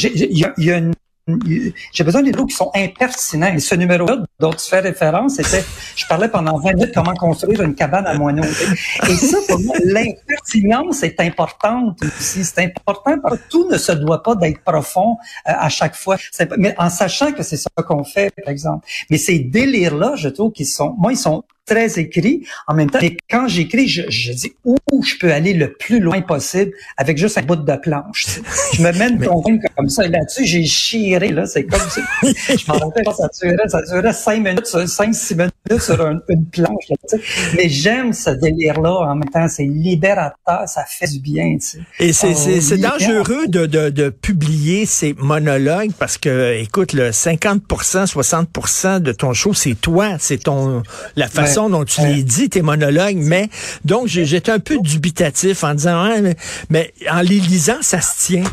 J'ai 1.94 2.04
besoin 2.04 2.22
des 2.22 2.32
numéros 2.32 2.46
qui 2.46 2.56
sont 2.56 2.72
impertinents. 2.76 3.54
Et 3.54 3.60
ce 3.60 3.76
numéro-là 3.76 4.24
dont 4.40 4.54
tu 4.54 4.70
fais 4.70 4.80
référence, 4.80 5.36
c'était, 5.36 5.64
je 5.96 6.06
parlais 6.08 6.28
pendant 6.28 6.58
20 6.58 6.74
minutes 6.74 6.92
comment 6.94 7.14
construire 7.14 7.62
une 7.62 7.76
cabane 7.76 8.08
à 8.08 8.18
moineaux. 8.18 8.44
Et 8.44 9.16
ça, 9.16 9.38
pour 9.48 9.60
moi, 9.60 9.76
l'impertinence 9.84 11.04
est 11.04 11.20
importante 11.20 12.00
aussi. 12.04 12.44
C'est 12.44 12.64
important 12.64 13.18
parce 13.22 13.38
que 13.38 13.44
tout 13.50 13.70
ne 13.70 13.78
se 13.78 13.92
doit 13.92 14.24
pas 14.24 14.36
d'être 14.36 14.62
profond 14.64 15.18
euh, 15.48 15.52
à 15.58 15.70
chaque 15.70 15.96
fois. 15.96 16.18
Mais 16.58 16.74
en 16.78 16.90
sachant 16.90 17.32
que 17.32 17.44
c'est 17.44 17.58
ça 17.58 17.70
qu'on 17.88 18.04
fait, 18.04 18.34
par 18.44 18.52
exemple. 18.52 18.88
Mais 19.10 19.18
ces 19.18 19.40
délires-là, 19.40 20.14
je 20.16 20.30
trouve 20.30 20.52
qu'ils 20.52 20.68
sont, 20.68 20.96
moi, 20.98 21.12
ils 21.12 21.18
sont 21.18 21.44
très 21.70 22.00
écrits. 22.00 22.46
En 22.68 22.74
même 22.74 22.90
temps, 22.90 23.00
et 23.02 23.18
quand 23.30 23.48
j'écris, 23.48 23.88
je, 23.88 24.04
je, 24.10 24.32
dis 24.34 24.54
où 24.66 25.04
je 25.04 25.16
peux 25.18 25.32
aller 25.32 25.54
le 25.54 25.74
plus 25.74 26.00
loin 26.00 26.22
possible 26.22 26.72
avec 26.98 27.18
juste 27.18 27.38
un 27.38 27.44
bout 27.44 27.56
de 27.56 27.76
planche. 27.76 28.26
Je 28.74 28.82
me 28.82 28.92
mène 28.92 29.20
ton 29.20 29.42
comme 29.42 29.90
ça. 29.90 30.06
Et 30.06 30.10
là-dessus, 30.10 30.46
j'ai 30.46 30.66
chiré. 30.66 31.30
Là, 31.30 31.46
c'est 31.46 31.64
comme 31.66 31.80
ça. 31.90 32.02
je 32.24 32.72
m'en 32.72 32.78
rappelle, 32.78 33.06
ça 33.16 33.30
durait, 33.42 33.68
ça 33.68 33.82
durait 33.84 34.14
cinq 34.14 34.44
minutes, 34.44 34.66
cinq, 34.66 35.14
six 35.14 35.36
minutes 35.36 35.54
sur 35.80 36.06
une 36.06 36.46
planche. 36.52 36.86
Là, 36.90 37.20
Mais 37.56 37.70
j'aime 37.70 38.14
ce 38.14 38.32
délire-là. 38.32 38.92
En 38.92 39.16
même 39.16 39.30
temps, 39.30 39.48
c'est 39.48 39.66
libérateur. 39.66 40.64
Ça 40.68 40.84
fait 40.88 41.08
du 41.08 41.20
bien. 41.20 41.58
Et 42.00 42.14
c'est 42.14 42.34
oh, 42.34 42.78
dangereux 42.78 43.48
de, 43.48 43.66
de, 43.66 43.90
de, 43.90 44.10
publier 44.10 44.86
ces 44.86 45.14
monologues 45.14 45.92
parce 45.98 46.18
que, 46.18 46.60
écoute, 46.60 46.94
le 46.94 47.12
50% 47.12 48.06
60% 48.06 49.00
de 49.00 49.12
ton 49.12 49.34
show, 49.34 49.54
c'est 49.54 49.76
toi. 49.76 50.18
C'est 50.20 50.44
ton 50.44 50.84
la 51.16 51.28
façon 51.28 51.59
dont 51.68 51.84
tu 51.84 52.00
les 52.06 52.24
dis, 52.24 52.50
tes 52.50 52.62
monologues, 52.62 53.18
mais 53.18 53.50
donc 53.84 54.08
j'étais 54.08 54.52
un 54.52 54.60
peu 54.60 54.78
dubitatif 54.80 55.64
en 55.64 55.74
disant, 55.74 56.22
mais, 56.22 56.36
mais 56.70 56.94
en 57.12 57.22
les 57.22 57.40
lisant, 57.40 57.80
ça 57.82 58.00
se 58.00 58.28
tient. 58.28 58.44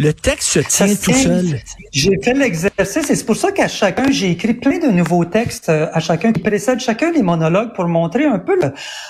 Le 0.00 0.14
texte 0.14 0.48
se 0.48 0.60
tient 0.60 0.94
tout 0.94 1.12
seul. 1.12 1.60
J'ai 1.92 2.18
fait 2.22 2.32
l'exercice 2.32 3.10
et 3.10 3.14
c'est 3.14 3.26
pour 3.26 3.36
ça 3.36 3.52
qu'à 3.52 3.68
chacun, 3.68 4.10
j'ai 4.10 4.30
écrit 4.30 4.54
plein 4.54 4.78
de 4.78 4.86
nouveaux 4.86 5.26
textes 5.26 5.68
euh, 5.68 5.88
à 5.92 6.00
chacun 6.00 6.32
qui 6.32 6.40
précèdent 6.40 6.80
chacun 6.80 7.12
des 7.12 7.22
monologues 7.22 7.74
pour 7.74 7.86
montrer 7.86 8.24
un 8.24 8.38
peu 8.38 8.58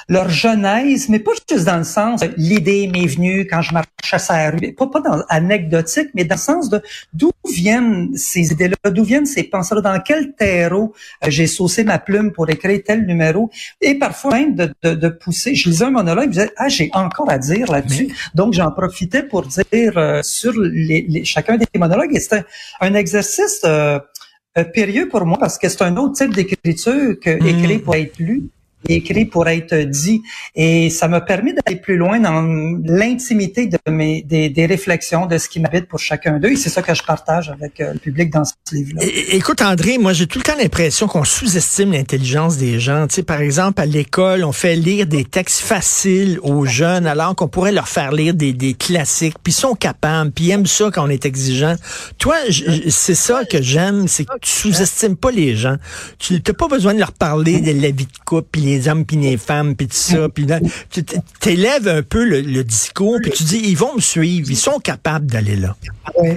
leur 0.09 0.29
genèse, 0.29 1.09
mais 1.09 1.21
pas 1.21 1.31
juste 1.31 1.65
dans 1.65 1.79
le 1.79 1.85
sens 1.85 2.23
l'idée 2.37 2.91
m'est 2.93 3.07
venue 3.07 3.47
quand 3.47 3.63
je 3.63 3.73
marchais 3.73 4.33
à 4.33 4.51
la 4.51 4.51
rue, 4.51 4.73
pas, 4.73 4.89
pas 4.89 5.01
dans 5.01 5.23
anecdotique, 5.29 6.09
mais 6.15 6.25
dans 6.25 6.35
le 6.35 6.41
sens 6.41 6.69
de 6.69 6.83
d'où 7.13 7.31
viennent 7.49 8.11
ces 8.17 8.51
idées-là, 8.51 8.91
d'où 8.91 9.05
viennent 9.05 9.27
ces 9.27 9.45
pensées-là, 9.45 9.83
dans 9.83 10.01
quel 10.01 10.33
terreau 10.33 10.93
euh, 11.23 11.31
j'ai 11.31 11.47
saucé 11.47 11.85
ma 11.85 12.01
plume 12.01 12.33
pour 12.33 12.51
écrire 12.51 12.81
tel 12.85 13.07
numéro 13.07 13.51
et 13.81 13.95
parfois 13.95 14.33
même 14.33 14.57
de, 14.57 14.75
de, 14.83 14.95
de 14.95 15.09
pousser. 15.09 15.55
Je 15.55 15.69
lisais 15.69 15.85
un 15.85 15.91
monologue, 15.91 16.33
je 16.33 16.41
disais 16.41 16.51
ah 16.57 16.69
j'ai 16.69 16.91
encore 16.95 17.31
à 17.31 17.39
dire 17.39 17.71
là-dessus, 17.71 18.09
donc 18.35 18.55
j'en 18.55 18.73
profitais 18.73 19.23
pour 19.23 19.47
dire 19.47 19.97
euh, 19.97 20.21
sur 20.25 20.53
les, 20.87 21.25
chacun 21.25 21.57
des 21.57 21.67
monologues. 21.79 22.15
Et 22.15 22.21
c'était 22.21 22.45
un 22.81 22.95
exercice 22.95 23.61
euh, 23.65 23.99
euh, 24.59 24.65
périlleux 24.65 25.09
pour 25.09 25.25
moi 25.25 25.39
parce 25.39 25.59
que 25.59 25.69
c'est 25.69 25.83
un 25.83 25.97
autre 25.97 26.15
type 26.15 26.35
d'écriture 26.35 27.19
que 27.21 27.31
mmh. 27.31 27.47
écrit 27.47 27.79
pour 27.79 27.95
être 27.95 28.19
lu 28.19 28.51
écrit 28.89 29.25
pour 29.25 29.49
être 29.49 29.77
dit. 29.77 30.23
Et 30.55 30.91
ça 30.91 31.09
m'a 31.09 31.21
permis 31.21 31.53
d'aller 31.55 31.79
plus 31.79 31.97
loin 31.97 32.19
dans 32.19 32.43
l'intimité 32.85 33.67
de 33.67 33.79
mes 33.91 34.23
des, 34.23 34.67
réflexions 34.67 35.27
de 35.27 35.39
ce 35.39 35.49
qui 35.49 35.61
m'habite 35.61 35.87
pour 35.87 35.99
chacun 35.99 36.39
d'eux. 36.39 36.53
Et 36.53 36.57
c'est 36.57 36.71
ça 36.71 36.83
que 36.83 36.95
je 36.95 37.03
partage 37.03 37.51
avec 37.51 37.81
euh, 37.81 37.93
le 37.95 37.99
public 37.99 38.31
dans 38.31 38.45
ce 38.45 38.53
livre-là. 38.73 39.03
Écoute, 39.33 39.63
André, 39.63 39.99
moi 39.99 40.13
j'ai 40.13 40.27
tout 40.27 40.39
le 40.39 40.45
temps 40.45 40.57
l'impression 40.57 41.07
qu'on 41.07 41.25
sous-estime 41.25 41.93
l'intelligence 41.93 42.57
des 42.57 42.79
gens. 42.79 43.07
Tu 43.07 43.17
sais, 43.17 43.23
par 43.23 43.41
exemple, 43.41 43.81
à 43.81 43.87
l'école, 43.87 44.45
on 44.45 44.53
fait 44.53 44.77
lire 44.77 45.07
des 45.07 45.25
textes 45.25 45.61
faciles 45.61 46.39
aux 46.43 46.67
jeunes 46.67 47.07
alors 47.07 47.35
qu'on 47.35 47.49
pourrait 47.49 47.73
leur 47.73 47.89
faire 47.89 48.13
lire 48.13 48.35
des, 48.35 48.53
des 48.53 48.75
classiques. 48.75 49.37
Puis 49.43 49.53
ils 49.53 49.57
sont 49.57 49.75
capables, 49.75 50.31
puis 50.31 50.47
ils 50.47 50.51
aiment 50.53 50.67
ça 50.67 50.91
quand 50.93 51.05
on 51.05 51.11
est 51.11 51.25
exigeant. 51.25 51.75
Toi, 52.19 52.37
c'est 52.89 53.15
ça 53.15 53.45
que 53.45 53.61
j'aime, 53.61 54.09
c'est 54.09 54.25
que 54.25 54.39
tu 54.41 54.51
sous-estimes 54.51 55.17
pas 55.17 55.31
les 55.31 55.57
gens. 55.57 55.77
Tu 56.19 56.35
n'as 56.35 56.55
pas 56.55 56.69
besoin 56.69 56.95
de 56.95 56.99
leur 56.99 57.13
parler 57.13 57.61
de 57.61 57.81
la 57.81 57.91
vie 57.91 58.07
de 58.07 58.19
couple, 58.25 58.59
les 58.77 58.89
hommes 58.89 59.05
puis 59.05 59.17
les 59.17 59.37
femmes 59.37 59.75
puis 59.77 59.87
tout 59.87 59.97
ça. 59.97 60.29
Puis 60.29 60.47
tu 60.91 61.05
t'élèves 61.41 61.89
un 61.89 62.03
peu 62.03 62.25
le, 62.25 62.65
discours 62.65 63.19
puis 63.23 63.31
tu 63.31 63.45
dis 63.45 63.61
ils 63.65 63.77
vont 63.77 63.95
me 63.97 64.01
suivre, 64.01 64.51
ils 64.51 64.57
sont 64.57 64.79
capables 64.79 65.27
d'aller 65.27 65.57
là. 65.57 65.77
Oui. 66.17 66.31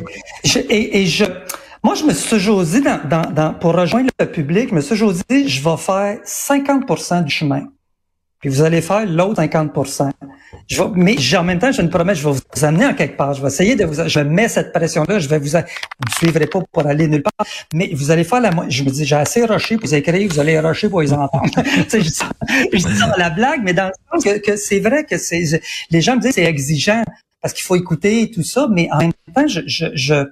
et, 0.70 1.02
et 1.02 1.06
je 1.06 1.26
moi, 1.84 1.96
je 1.96 2.06
me 2.06 2.14
suis 2.14 2.30
toujours 2.30 2.64
dit, 2.64 2.80
dans, 2.80 3.02
dans, 3.10 3.30
dans, 3.30 3.54
pour 3.54 3.74
rejoindre 3.74 4.10
le 4.18 4.26
public, 4.26 4.70
je 4.70 4.76
me 4.76 4.80
suis 4.80 4.92
toujours 4.92 5.12
dit, 5.12 5.50
je 5.50 5.62
vais 5.62 5.76
faire 5.76 6.18
50% 6.26 7.26
du 7.26 7.30
chemin. 7.30 7.68
Puis 8.44 8.50
vous 8.50 8.62
allez 8.62 8.82
faire 8.82 9.06
l'autre 9.06 9.38
50 9.38 9.72
je 10.68 10.84
vais, 10.84 10.90
Mais 10.96 11.16
en 11.38 11.44
même 11.46 11.60
temps, 11.60 11.72
je 11.72 11.82
ne 11.82 11.88
promets, 11.88 12.14
je 12.14 12.28
vais 12.28 12.36
vous 12.36 12.66
amener 12.66 12.86
en 12.86 12.94
quelque 12.94 13.16
part. 13.16 13.34
Je 13.34 13.42
vais 13.42 13.48
essayer 13.48 13.78
de 13.78 13.86
vous... 13.86 14.06
Je 14.06 14.20
mets 14.20 14.50
cette 14.50 14.74
pression-là, 14.74 15.18
je 15.18 15.30
vais 15.30 15.40
vous... 15.40 15.48
Vous 15.48 15.58
ne 15.58 16.12
suivrez 16.18 16.48
pas 16.48 16.60
pour 16.70 16.86
aller 16.86 17.08
nulle 17.08 17.24
part, 17.24 17.48
mais 17.74 17.92
vous 17.94 18.12
allez 18.12 18.26
faire 18.26 18.42
la... 18.42 18.52
Je 18.68 18.84
me 18.84 18.90
dis, 18.90 19.06
j'ai 19.06 19.16
assez 19.16 19.46
rushé 19.46 19.78
pour 19.78 19.94
écrire, 19.94 20.30
vous 20.30 20.42
allez 20.42 20.60
rusher 20.60 20.90
pour 20.90 21.02
les 21.02 21.14
entendre. 21.14 21.50
je, 21.56 22.00
dis 22.00 22.20
je 22.74 22.78
dis 22.86 22.98
ça 22.98 23.16
la 23.18 23.30
blague, 23.30 23.62
mais 23.64 23.74
dans 23.74 23.86
le 23.86 23.94
sens 24.12 24.26
que, 24.26 24.38
que 24.40 24.58
c'est 24.58 24.82
vrai 24.82 25.06
que 25.06 25.18
c'est... 25.18 25.62
Les 25.90 26.02
gens 26.02 26.18
me 26.18 26.20
disent 26.20 26.34
c'est 26.34 26.44
exigeant 26.44 27.02
parce 27.42 27.54
qu'il 27.54 27.64
faut 27.64 27.78
écouter 27.78 28.30
tout 28.30 28.44
ça, 28.44 28.68
mais 28.70 28.90
en 28.92 28.98
même 28.98 29.14
temps, 29.34 29.48
je, 29.48 29.62
je, 29.68 29.86
je 29.96 30.26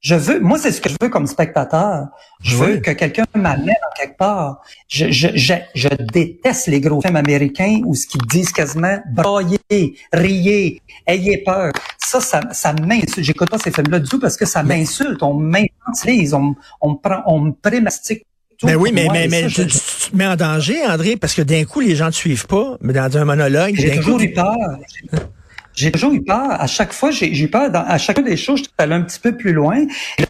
je 0.00 0.14
veux, 0.14 0.40
moi, 0.40 0.58
c'est 0.58 0.72
ce 0.72 0.80
que 0.80 0.88
je 0.88 0.96
veux 1.00 1.08
comme 1.08 1.26
spectateur. 1.26 2.08
Je 2.42 2.56
veux 2.56 2.76
que 2.78 2.92
quelqu'un 2.92 3.24
m'amène 3.34 3.70
en 3.70 3.96
quelque 3.96 4.16
part. 4.16 4.60
Je, 4.88 5.10
je, 5.10 5.28
je, 5.34 5.54
je, 5.74 5.88
déteste 6.12 6.68
les 6.68 6.80
gros 6.80 7.00
films 7.00 7.16
américains 7.16 7.80
où 7.84 7.94
ce 7.94 8.06
qu'ils 8.06 8.22
disent 8.22 8.52
quasiment 8.52 8.98
brailler, 9.12 9.96
riez, 10.12 10.80
ayez 11.06 11.38
peur. 11.38 11.72
Ça, 11.98 12.20
ça, 12.20 12.40
ça 12.52 12.72
m'insulte. 12.72 13.22
J'écoute 13.22 13.50
pas 13.50 13.58
ces 13.58 13.72
films-là 13.72 13.98
du 13.98 14.08
tout 14.08 14.20
parce 14.20 14.36
que 14.36 14.46
ça 14.46 14.62
m'insulte. 14.62 15.22
On 15.22 15.34
m'infantilise, 15.34 16.34
on, 16.34 16.54
on 16.80 16.90
me 16.90 16.96
prend, 16.96 17.22
on 17.26 17.40
me 17.40 17.52
prémastique 17.52 18.26
mais 18.64 18.74
oui, 18.74 18.90
mais, 18.92 19.06
mais, 19.12 19.28
mais 19.28 19.48
tu, 19.48 19.66
te 19.66 20.16
mets 20.16 20.26
en 20.26 20.36
danger, 20.36 20.86
André, 20.86 21.16
parce 21.16 21.34
que 21.34 21.42
d'un 21.42 21.64
coup, 21.64 21.80
les 21.80 21.94
gens 21.94 22.06
ne 22.06 22.10
te 22.10 22.16
suivent 22.16 22.46
pas, 22.46 22.78
mais 22.80 22.94
dans 22.94 23.14
un 23.16 23.24
monologue. 23.24 23.74
J'ai 23.76 23.96
toujours 23.96 24.20
eu 24.20 24.32
peur. 24.32 24.56
J'ai 25.76 25.92
toujours 25.92 26.12
eu 26.12 26.24
peur. 26.24 26.50
À 26.50 26.66
chaque 26.66 26.92
fois, 26.92 27.10
j'ai 27.10 27.30
eu 27.30 27.48
peur. 27.48 27.70
Dans, 27.70 27.84
à 27.84 27.98
chacune 27.98 28.24
des 28.24 28.36
choses, 28.36 28.62
j'allais 28.78 28.94
un 28.94 29.02
petit 29.02 29.20
peu 29.20 29.36
plus 29.36 29.52
loin. 29.52 29.84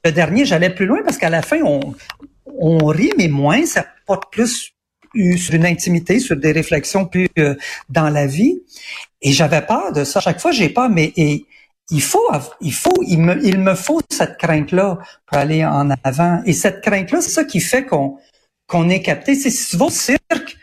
Le 0.05 0.11
dernier, 0.11 0.45
j'allais 0.45 0.71
plus 0.71 0.87
loin 0.87 0.99
parce 1.05 1.17
qu'à 1.17 1.31
la 1.31 1.41
fin, 1.43 1.61
on, 1.65 1.95
on 2.59 2.85
rit, 2.87 3.13
mais 3.17 3.29
moins. 3.29 3.65
Ça 3.65 3.87
porte 4.07 4.31
plus 4.33 4.73
sur 5.15 5.55
une 5.55 5.65
intimité, 5.65 6.19
sur 6.19 6.37
des 6.37 6.53
réflexions 6.53 7.07
plus 7.07 7.29
euh, 7.39 7.55
dans 7.89 8.11
la 8.11 8.27
vie. 8.27 8.61
Et 9.23 9.33
j'avais 9.33 9.63
peur 9.63 9.93
de 9.93 10.05
ça. 10.05 10.19
À 10.19 10.23
chaque 10.23 10.41
fois, 10.41 10.51
j'ai 10.51 10.69
peur, 10.69 10.91
mais 10.91 11.13
et, 11.17 11.47
il 11.91 12.03
faut, 12.03 12.29
il 12.61 12.75
faut, 12.75 13.03
il 13.07 13.21
me, 13.21 13.45
il 13.45 13.61
me 13.61 13.75
faut 13.75 14.01
cette 14.11 14.39
crainte-là 14.39 14.99
pour 15.27 15.39
aller 15.39 15.65
en 15.65 15.91
avant. 16.03 16.43
Et 16.45 16.53
cette 16.53 16.83
crainte-là, 16.83 17.21
c'est 17.21 17.31
ça 17.31 17.45
qui 17.45 17.61
fait 17.61 17.85
qu'on 17.85 18.19
qu'on 18.67 18.89
est 18.89 19.01
capté. 19.03 19.37
C'est 19.37 19.51
si 19.51 19.71
tu 19.71 19.77
vas 19.77 19.91
cirque, 19.91 20.57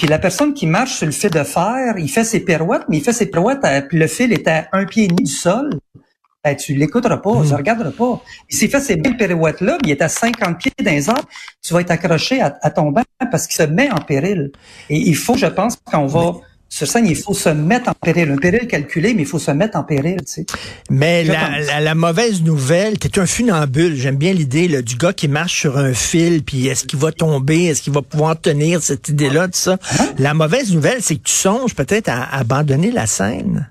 puis 0.00 0.08
la 0.08 0.18
personne 0.18 0.54
qui 0.54 0.66
marche 0.66 0.94
sur 0.94 1.04
le 1.04 1.12
fil 1.12 1.28
de 1.28 1.42
fer, 1.42 1.94
il 1.98 2.08
fait 2.08 2.24
ses 2.24 2.40
pirouettes, 2.40 2.84
mais 2.88 2.96
il 2.96 3.04
fait 3.04 3.12
ses 3.12 3.26
pirouettes, 3.26 3.62
euh, 3.66 3.82
puis 3.82 3.98
le 3.98 4.06
fil 4.06 4.32
est 4.32 4.48
à 4.48 4.66
un 4.72 4.86
pied 4.86 5.04
et 5.04 5.08
demi 5.08 5.24
du 5.24 5.30
sol. 5.30 5.78
Ben, 6.42 6.56
tu 6.56 6.72
l'écouteras 6.72 7.18
pas, 7.18 7.32
tu 7.42 7.52
hmm. 7.52 7.56
regarderas 7.56 7.90
pas. 7.90 8.22
Il 8.48 8.56
s'est 8.56 8.68
fait 8.68 8.80
ces 8.80 8.96
belles 8.96 9.18
pirouettes-là, 9.18 9.76
mais 9.82 9.90
il 9.90 9.90
est 9.90 10.00
à 10.00 10.08
50 10.08 10.56
pieds 10.56 10.72
dans 10.82 10.90
les 10.90 11.10
arbres, 11.10 11.28
tu 11.62 11.74
vas 11.74 11.82
être 11.82 11.90
accroché 11.90 12.40
à, 12.40 12.70
ton 12.70 12.92
banc 12.92 13.02
parce 13.30 13.46
qu'il 13.46 13.56
se 13.56 13.70
met 13.70 13.90
en 13.90 14.00
péril. 14.00 14.52
Et 14.88 14.96
il 14.96 15.14
faut, 15.14 15.36
je 15.36 15.44
pense, 15.44 15.76
qu'on 15.76 16.06
va 16.06 16.36
sur 16.72 16.86
scène, 16.86 17.06
il 17.06 17.16
faut 17.16 17.34
se 17.34 17.48
mettre 17.48 17.90
en 17.90 17.94
péril. 17.94 18.30
Un 18.30 18.36
péril 18.36 18.68
calculé, 18.68 19.12
mais 19.12 19.22
il 19.22 19.26
faut 19.26 19.40
se 19.40 19.50
mettre 19.50 19.76
en 19.76 19.82
péril. 19.82 20.18
Tu 20.18 20.24
sais. 20.26 20.46
Mais 20.88 21.24
la, 21.24 21.80
la, 21.80 21.94
mauvaise 21.96 22.42
nouvelle, 22.42 22.96
t'es 22.96 23.18
un 23.18 23.26
funambule. 23.26 23.96
J'aime 23.96 24.14
bien 24.14 24.32
l'idée 24.32 24.80
du 24.80 24.94
gars 24.94 25.12
qui 25.12 25.26
marche 25.26 25.58
sur 25.60 25.76
un 25.76 25.92
fil, 25.92 26.44
puis 26.44 26.68
est-ce 26.68 26.84
qu'il 26.84 27.00
va 27.00 27.10
tomber, 27.10 27.64
est-ce 27.64 27.82
qu'il 27.82 27.92
va 27.92 28.02
pouvoir 28.02 28.40
tenir 28.40 28.82
cette 28.82 29.08
idée-là, 29.08 29.48
de 29.48 29.54
ça. 29.56 29.78
Hein? 29.98 30.10
La 30.18 30.32
mauvaise 30.32 30.72
nouvelle, 30.72 31.02
c'est 31.02 31.16
que 31.16 31.24
tu 31.24 31.32
songes 31.32 31.74
peut-être 31.74 32.08
à 32.08 32.36
abandonner 32.36 32.92
la 32.92 33.06
scène 33.06 33.68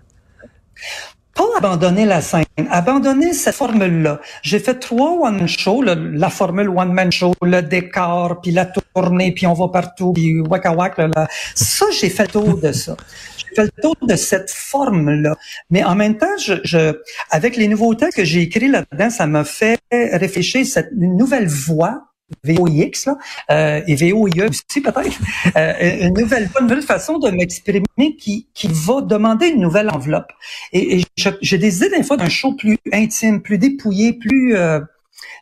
pas 1.39 1.57
abandonner 1.57 2.03
la 2.03 2.19
scène, 2.19 2.43
abandonner 2.69 3.31
cette 3.31 3.55
formule-là. 3.55 4.19
J'ai 4.41 4.59
fait 4.59 4.75
trois 4.75 5.13
one-show, 5.29 5.81
la 5.81 6.29
formule 6.29 6.67
one-man 6.67 7.13
show, 7.13 7.33
le 7.41 7.61
décor, 7.61 8.41
puis 8.41 8.51
la 8.51 8.65
tournée, 8.65 9.31
puis 9.31 9.47
on 9.47 9.53
va 9.53 9.69
partout, 9.69 10.11
puis 10.11 10.41
waka 10.41 10.73
waka. 10.73 11.07
Là, 11.07 11.27
Ça, 11.55 11.85
j'ai 11.97 12.09
fait 12.09 12.23
le 12.23 12.41
tour 12.41 12.57
de 12.57 12.73
ça. 12.73 12.97
J'ai 13.37 13.55
fait 13.55 13.63
le 13.63 13.81
tour 13.81 13.95
de 14.01 14.15
cette 14.17 14.51
forme-là. 14.51 15.37
Mais 15.69 15.81
en 15.85 15.95
même 15.95 16.17
temps, 16.17 16.37
je, 16.43 16.55
je 16.65 16.99
avec 17.31 17.55
les 17.55 17.69
nouveautés 17.69 18.09
que 18.13 18.25
j'ai 18.25 18.41
écrits 18.41 18.67
là-dedans, 18.67 19.09
ça 19.09 19.25
m'a 19.25 19.45
fait 19.45 19.79
réfléchir 19.91 20.65
cette 20.65 20.89
une 20.99 21.15
nouvelle 21.15 21.47
voie 21.47 22.08
VOIX 22.43 23.05
là, 23.05 23.17
euh, 23.51 23.81
et 23.87 23.95
VOIE 23.95 24.47
aussi 24.49 24.81
peut-être, 24.81 25.19
euh, 25.55 26.07
une 26.07 26.13
nouvelle 26.13 26.49
une 26.59 26.67
nouvelle 26.67 26.83
façon 26.83 27.19
de 27.19 27.29
m'exprimer 27.31 28.15
qui, 28.17 28.47
qui 28.53 28.67
va 28.67 29.01
demander 29.01 29.47
une 29.47 29.61
nouvelle 29.61 29.89
enveloppe. 29.89 30.31
Et, 30.73 30.99
et 30.99 31.05
j'ai 31.41 31.57
des 31.57 31.77
idées 31.77 31.97
des 31.97 32.03
fois 32.03 32.17
d'un 32.17 32.29
show 32.29 32.53
plus 32.53 32.77
intime, 32.91 33.41
plus 33.41 33.57
dépouillé, 33.57 34.13
plus... 34.13 34.55
Euh, 34.55 34.79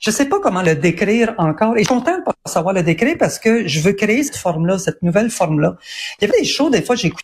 je 0.02 0.12
sais 0.12 0.26
pas 0.26 0.40
comment 0.40 0.62
le 0.62 0.76
décrire 0.76 1.34
encore. 1.38 1.76
Et 1.76 1.80
je 1.84 1.86
suis 1.86 1.96
content 1.96 2.18
de 2.18 2.24
pas 2.24 2.34
savoir 2.46 2.74
le 2.74 2.84
décrire 2.84 3.16
parce 3.18 3.40
que 3.40 3.68
je 3.68 3.80
veux 3.80 3.94
créer 3.94 4.24
cette 4.24 4.38
forme-là, 4.38 4.78
cette 4.78 5.02
nouvelle 5.02 5.30
forme-là. 5.30 5.76
Il 6.20 6.26
y 6.26 6.30
avait 6.30 6.40
des 6.40 6.46
shows, 6.46 6.70
des 6.70 6.82
fois, 6.82 6.96
j'écoutais 6.96 7.24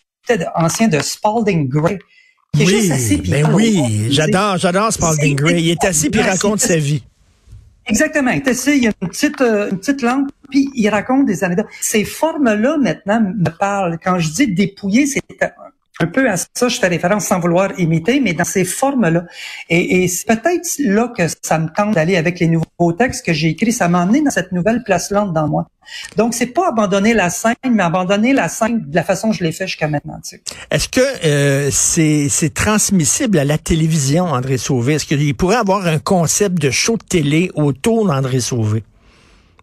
anciens 0.55 0.88
de 0.88 1.00
Spalding 1.00 1.67
Gray. 1.67 2.00
Qui 2.53 2.63
est 2.63 2.65
oui, 2.67 2.82
juste 2.82 2.91
assis, 2.91 3.17
ben 3.17 3.51
oui, 3.51 4.08
j'adore, 4.12 4.58
j'adore 4.58 4.93
Spalding 4.93 5.36
Gray. 5.36 5.63
Il 5.63 5.70
est 5.72 5.84
assis 5.84 6.12
puis 6.12 6.22
raconte 6.22 6.60
sa 6.60 6.77
vie. 6.77 7.03
Exactement. 7.85 8.31
Il 8.31 8.41
il 8.47 8.83
y 8.83 8.87
a 8.87 8.91
une 9.01 9.09
petite, 9.09 9.41
euh, 9.41 9.69
une 9.69 9.77
petite 9.77 10.01
lampe, 10.01 10.29
puis 10.49 10.69
il 10.73 10.87
raconte 10.89 11.25
des 11.25 11.43
anecdotes. 11.43 11.67
Ces 11.81 12.05
formes-là, 12.05 12.77
maintenant, 12.77 13.21
me 13.21 13.49
parlent. 13.49 13.99
Quand 14.03 14.19
je 14.19 14.31
dis 14.31 14.47
dépouiller, 14.47 15.05
c'est 15.05 15.21
un 16.00 16.07
peu 16.07 16.29
à 16.29 16.38
ça, 16.38 16.67
je 16.67 16.79
fais 16.79 16.88
référence 16.88 17.25
sans 17.27 17.39
vouloir 17.39 17.77
imiter, 17.79 18.19
mais 18.19 18.33
dans 18.33 18.43
ces 18.43 18.65
formes-là. 18.65 19.25
Et, 19.69 20.03
et 20.03 20.07
c'est 20.07 20.25
peut-être 20.25 20.67
là 20.79 21.13
que 21.15 21.23
ça 21.41 21.59
me 21.59 21.67
tente 21.69 21.93
d'aller 21.93 22.17
avec 22.17 22.39
les 22.39 22.47
nouveaux 22.47 22.93
textes 22.97 23.25
que 23.25 23.31
j'ai 23.31 23.50
écrits. 23.50 23.71
Ça 23.71 23.88
m'a 23.88 24.03
emmené 24.03 24.21
dans 24.21 24.31
cette 24.31 24.51
nouvelle 24.51 24.83
place-là 24.83 25.25
dans 25.33 25.47
moi. 25.47 25.67
Donc, 26.17 26.33
c'est 26.33 26.47
pas 26.47 26.69
abandonner 26.69 27.13
la 27.13 27.29
scène, 27.29 27.55
mais 27.69 27.83
abandonner 27.83 28.33
la 28.33 28.47
scène 28.47 28.85
de 28.88 28.95
la 28.95 29.03
façon 29.03 29.29
que 29.29 29.35
je 29.35 29.43
l'ai 29.43 29.51
fait 29.51 29.67
jusqu'à 29.67 29.88
maintenant. 29.88 30.19
Est-ce 30.71 30.89
que 30.89 31.01
euh, 31.25 31.69
c'est 31.71 32.53
transmissible 32.53 33.38
à 33.38 33.45
la 33.45 33.57
télévision, 33.57 34.25
André 34.25 34.57
Sauvé? 34.57 34.93
Est-ce 34.93 35.05
qu'il 35.05 35.35
pourrait 35.35 35.57
avoir 35.57 35.85
un 35.85 36.00
concept 36.00 36.59
de 36.59 36.71
show 36.71 36.97
de 36.97 37.03
télé 37.03 37.51
autour 37.53 38.07
d'André 38.07 38.39
Sauvé? 38.39 38.83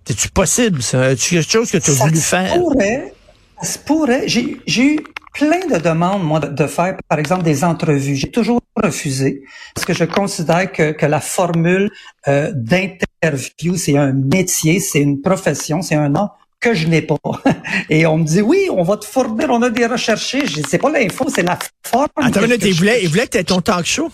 C'est-tu 0.04 0.28
possible, 0.28 0.82
ça? 0.82 1.16
C'est 1.16 1.36
quelque 1.36 1.50
chose 1.50 1.70
que 1.70 1.78
tu 1.78 1.90
as 1.90 1.94
voulu 1.94 2.18
faire? 2.18 2.54
Pourrait, 2.54 3.14
ça 3.62 3.78
pourrait. 3.84 4.28
J'ai 4.28 4.58
eu 4.76 5.00
plein 5.32 5.66
de 5.66 5.78
demandes, 5.78 6.24
moi, 6.24 6.40
de, 6.40 6.66
faire, 6.66 6.96
par 7.08 7.18
exemple, 7.18 7.42
des 7.42 7.64
entrevues. 7.64 8.16
J'ai 8.16 8.30
toujours 8.30 8.60
refusé 8.76 9.42
parce 9.74 9.84
que 9.84 9.92
je 9.92 10.04
considère 10.04 10.70
que, 10.72 10.92
que 10.92 11.06
la 11.06 11.20
formule 11.20 11.90
euh, 12.28 12.52
d'interview, 12.54 13.76
c'est 13.76 13.96
un 13.96 14.12
métier, 14.12 14.80
c'est 14.80 15.00
une 15.00 15.20
profession, 15.20 15.82
c'est 15.82 15.94
un 15.94 16.14
art 16.14 16.36
que 16.60 16.74
je 16.74 16.86
n'ai 16.86 17.02
pas. 17.02 17.16
Et 17.90 18.06
on 18.06 18.18
me 18.18 18.24
dit, 18.24 18.42
oui, 18.42 18.68
on 18.70 18.82
va 18.82 18.96
te 18.96 19.06
fournir, 19.06 19.48
on 19.50 19.62
a 19.62 19.70
des 19.70 19.86
recherchés. 19.86 20.46
Je 20.46 20.76
pas 20.76 20.90
l'info, 20.90 21.26
c'est 21.34 21.42
la 21.42 21.58
forme. 21.82 22.08
Attends, 22.16 22.42
il 22.42 22.74
voulait, 22.74 23.02
il 23.02 23.08
voulait 23.08 23.26
que 23.26 23.38
tu 23.38 23.44
ton 23.44 23.60
talk 23.60 23.86
show? 23.86 24.10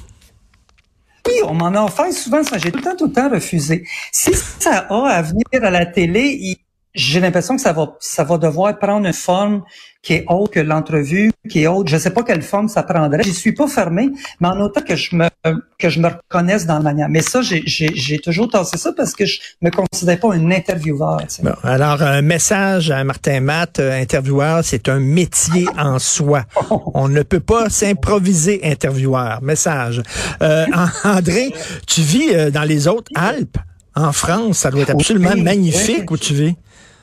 Oui, 1.26 1.34
on 1.44 1.54
m'en 1.54 1.74
a 1.74 1.82
offert 1.82 2.12
souvent, 2.12 2.44
ça. 2.44 2.56
J'ai 2.56 2.70
tout 2.70 2.78
le 2.78 2.84
temps, 2.84 2.96
tout 2.96 3.06
le 3.06 3.12
temps 3.12 3.28
refusé. 3.28 3.84
Si 4.12 4.32
ça 4.32 4.86
a 4.88 5.08
à 5.08 5.22
venir 5.22 5.44
à 5.60 5.70
la 5.70 5.86
télé, 5.86 6.56
j'ai 6.96 7.20
l'impression 7.20 7.56
que 7.56 7.62
ça 7.62 7.72
va, 7.72 7.96
ça 8.00 8.24
va 8.24 8.38
devoir 8.38 8.78
prendre 8.78 9.06
une 9.06 9.12
forme 9.12 9.62
qui 10.02 10.14
est 10.14 10.24
autre 10.28 10.52
que 10.52 10.60
l'entrevue, 10.60 11.32
qui 11.50 11.64
est 11.64 11.66
autre. 11.66 11.90
Je 11.90 11.96
sais 11.96 12.10
pas 12.10 12.22
quelle 12.22 12.42
forme 12.42 12.68
ça 12.68 12.84
prendrait. 12.84 13.24
J'y 13.24 13.34
suis 13.34 13.52
pas 13.52 13.66
fermé, 13.66 14.10
mais 14.40 14.48
en 14.48 14.60
autant 14.60 14.80
que 14.80 14.94
je 14.94 15.16
me 15.16 15.28
que 15.78 15.88
je 15.88 16.00
me 16.00 16.08
reconnaisse 16.08 16.64
dans 16.64 16.74
la 16.74 16.80
manière. 16.80 17.08
Mais 17.08 17.22
ça, 17.22 17.40
j'ai 17.42 18.18
toujours 18.18 18.48
tassé 18.48 18.78
ça 18.78 18.92
parce 18.92 19.14
que 19.14 19.26
je 19.26 19.40
me 19.62 19.70
considère 19.70 20.18
pas 20.18 20.32
un 20.32 20.50
intervieweur. 20.50 21.18
alors, 21.62 22.02
un 22.02 22.22
message 22.22 22.90
à 22.90 23.04
Martin 23.04 23.40
Matt, 23.40 23.78
euh, 23.78 24.00
intervieweur, 24.00 24.60
c'est 24.64 24.88
un 24.88 25.00
métier 25.00 25.66
en 25.78 25.98
soi. 25.98 26.44
On 26.94 27.08
ne 27.08 27.22
peut 27.22 27.40
pas 27.40 27.68
s'improviser 27.68 28.60
intervieweur. 28.64 29.42
Message. 29.42 30.02
Euh, 30.42 30.66
André, 31.04 31.52
tu 31.86 32.00
vis 32.00 32.30
euh, 32.32 32.50
dans 32.50 32.64
les 32.64 32.88
autres 32.88 33.10
Alpes. 33.14 33.58
En 33.94 34.12
France, 34.12 34.58
ça 34.58 34.70
doit 34.70 34.82
être 34.82 34.90
absolument 34.90 35.36
magnifique 35.36 36.10
où 36.10 36.18
tu 36.18 36.34
vis. 36.34 36.54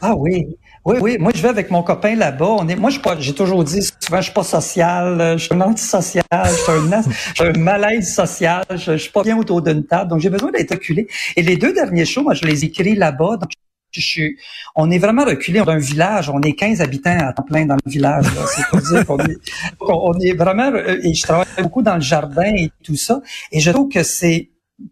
Ah 0.05 0.15
oui, 0.17 0.57
oui, 0.83 0.98
oui. 1.00 1.17
Moi, 1.17 1.31
je 1.33 1.41
vais 1.41 1.48
avec 1.48 1.72
mon 1.72 1.81
copain 1.81 2.13
là-bas. 2.13 2.57
On 2.60 2.67
est, 2.67 2.75
moi, 2.75 2.89
je 2.89 3.00
j'ai 3.19 3.33
toujours 3.33 3.63
dit 3.63 3.81
souvent, 4.01 4.17
je 4.17 4.24
suis 4.24 4.33
pas 4.33 4.43
social, 4.43 5.38
je 5.38 5.45
suis 5.45 5.53
un 5.53 5.62
antisocial, 5.62 6.25
je 6.29 6.50
suis 6.50 6.93
un, 6.93 7.01
j'ai 7.36 7.45
un 7.45 7.53
malaise 7.57 8.13
social, 8.13 8.65
je, 8.69 8.75
je, 8.75 8.98
suis 8.98 9.12
pas 9.12 9.24
bien 9.24 9.38
autour 9.38 9.62
d'une 9.62 9.86
table, 9.86 10.10
donc 10.10 10.19
j'ai 10.19 10.29
besoin 10.29 10.51
d'être 10.51 10.72
reculé. 10.72 11.07
Et 11.38 11.41
les 11.41 11.55
deux 11.55 11.72
derniers 11.72 12.03
shows, 12.03 12.24
moi, 12.24 12.33
je 12.33 12.43
les 12.43 12.65
écris 12.65 12.95
là-bas. 12.95 13.38
Donc, 13.38 13.51
je 13.91 14.01
suis, 14.01 14.38
on 14.75 14.91
est 14.91 14.98
vraiment 14.98 15.24
reculé. 15.24 15.62
On 15.62 15.65
est 15.65 15.72
un 15.72 15.77
village, 15.77 16.29
on 16.29 16.41
est 16.41 16.53
15 16.53 16.81
habitants 16.81 17.17
à 17.17 17.31
temps 17.31 17.43
plein 17.43 17.65
dans 17.65 17.77
le 17.86 17.89
village. 17.89 18.25
C'est 18.53 18.67
pour 18.67 18.81
dire 18.81 19.05
qu'on 19.05 19.19
est, 19.19 19.38
on 19.79 20.19
est 20.19 20.33
vraiment, 20.33 20.69
et 20.75 21.13
je 21.13 21.22
travaille 21.22 21.48
beaucoup 21.62 21.81
dans 21.81 21.95
le 21.95 22.01
jardin 22.01 22.53
et 22.55 22.72
tout 22.83 22.98
ça. 22.98 23.22
Et 23.53 23.62
je 23.62 23.72
trouve 23.72 23.88
que 23.89 24.03
c'est, 24.03 24.50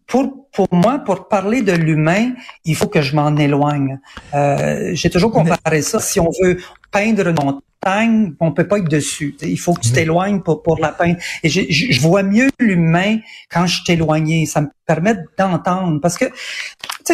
pour, 0.07 0.47
pour 0.51 0.67
moi, 0.71 1.00
pour 1.00 1.27
parler 1.27 1.61
de 1.61 1.71
l'humain, 1.71 2.33
il 2.65 2.75
faut 2.75 2.88
que 2.88 3.01
je 3.01 3.15
m'en 3.15 3.35
éloigne. 3.35 4.00
Euh, 4.33 4.91
J'ai 4.93 5.09
toujours 5.09 5.31
comparé 5.31 5.81
ça. 5.81 6.00
Si 6.00 6.19
on 6.19 6.29
veut 6.41 6.57
peindre 6.91 7.27
une 7.27 7.35
montagne, 7.35 8.33
on 8.39 8.51
peut 8.51 8.67
pas 8.67 8.77
être 8.77 8.89
dessus. 8.89 9.35
Il 9.41 9.59
faut 9.59 9.73
que 9.73 9.81
tu 9.81 9.91
t'éloignes 9.91 10.41
pour, 10.41 10.61
pour 10.61 10.79
l'atteindre. 10.79 11.17
Et 11.43 11.50
je, 11.50 11.61
je, 11.69 12.01
vois 12.01 12.23
mieux 12.23 12.50
l'humain 12.59 13.17
quand 13.50 13.65
je 13.65 13.81
suis 13.81 13.93
éloigné. 13.93 14.45
Ça 14.45 14.61
me 14.61 14.67
permet 14.85 15.15
d'entendre. 15.38 16.00
Parce 16.00 16.17
que, 16.17 16.25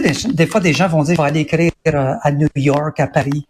sais, 0.01 0.27
des, 0.27 0.33
des, 0.33 0.45
fois, 0.47 0.59
des 0.59 0.73
gens 0.73 0.87
vont 0.87 1.03
dire, 1.03 1.15
je 1.15 1.21
vais 1.21 1.27
aller 1.27 1.39
écrire 1.41 1.71
euh, 1.87 2.13
à 2.21 2.31
New 2.31 2.47
York, 2.55 2.99
à 2.99 3.07
Paris. 3.07 3.45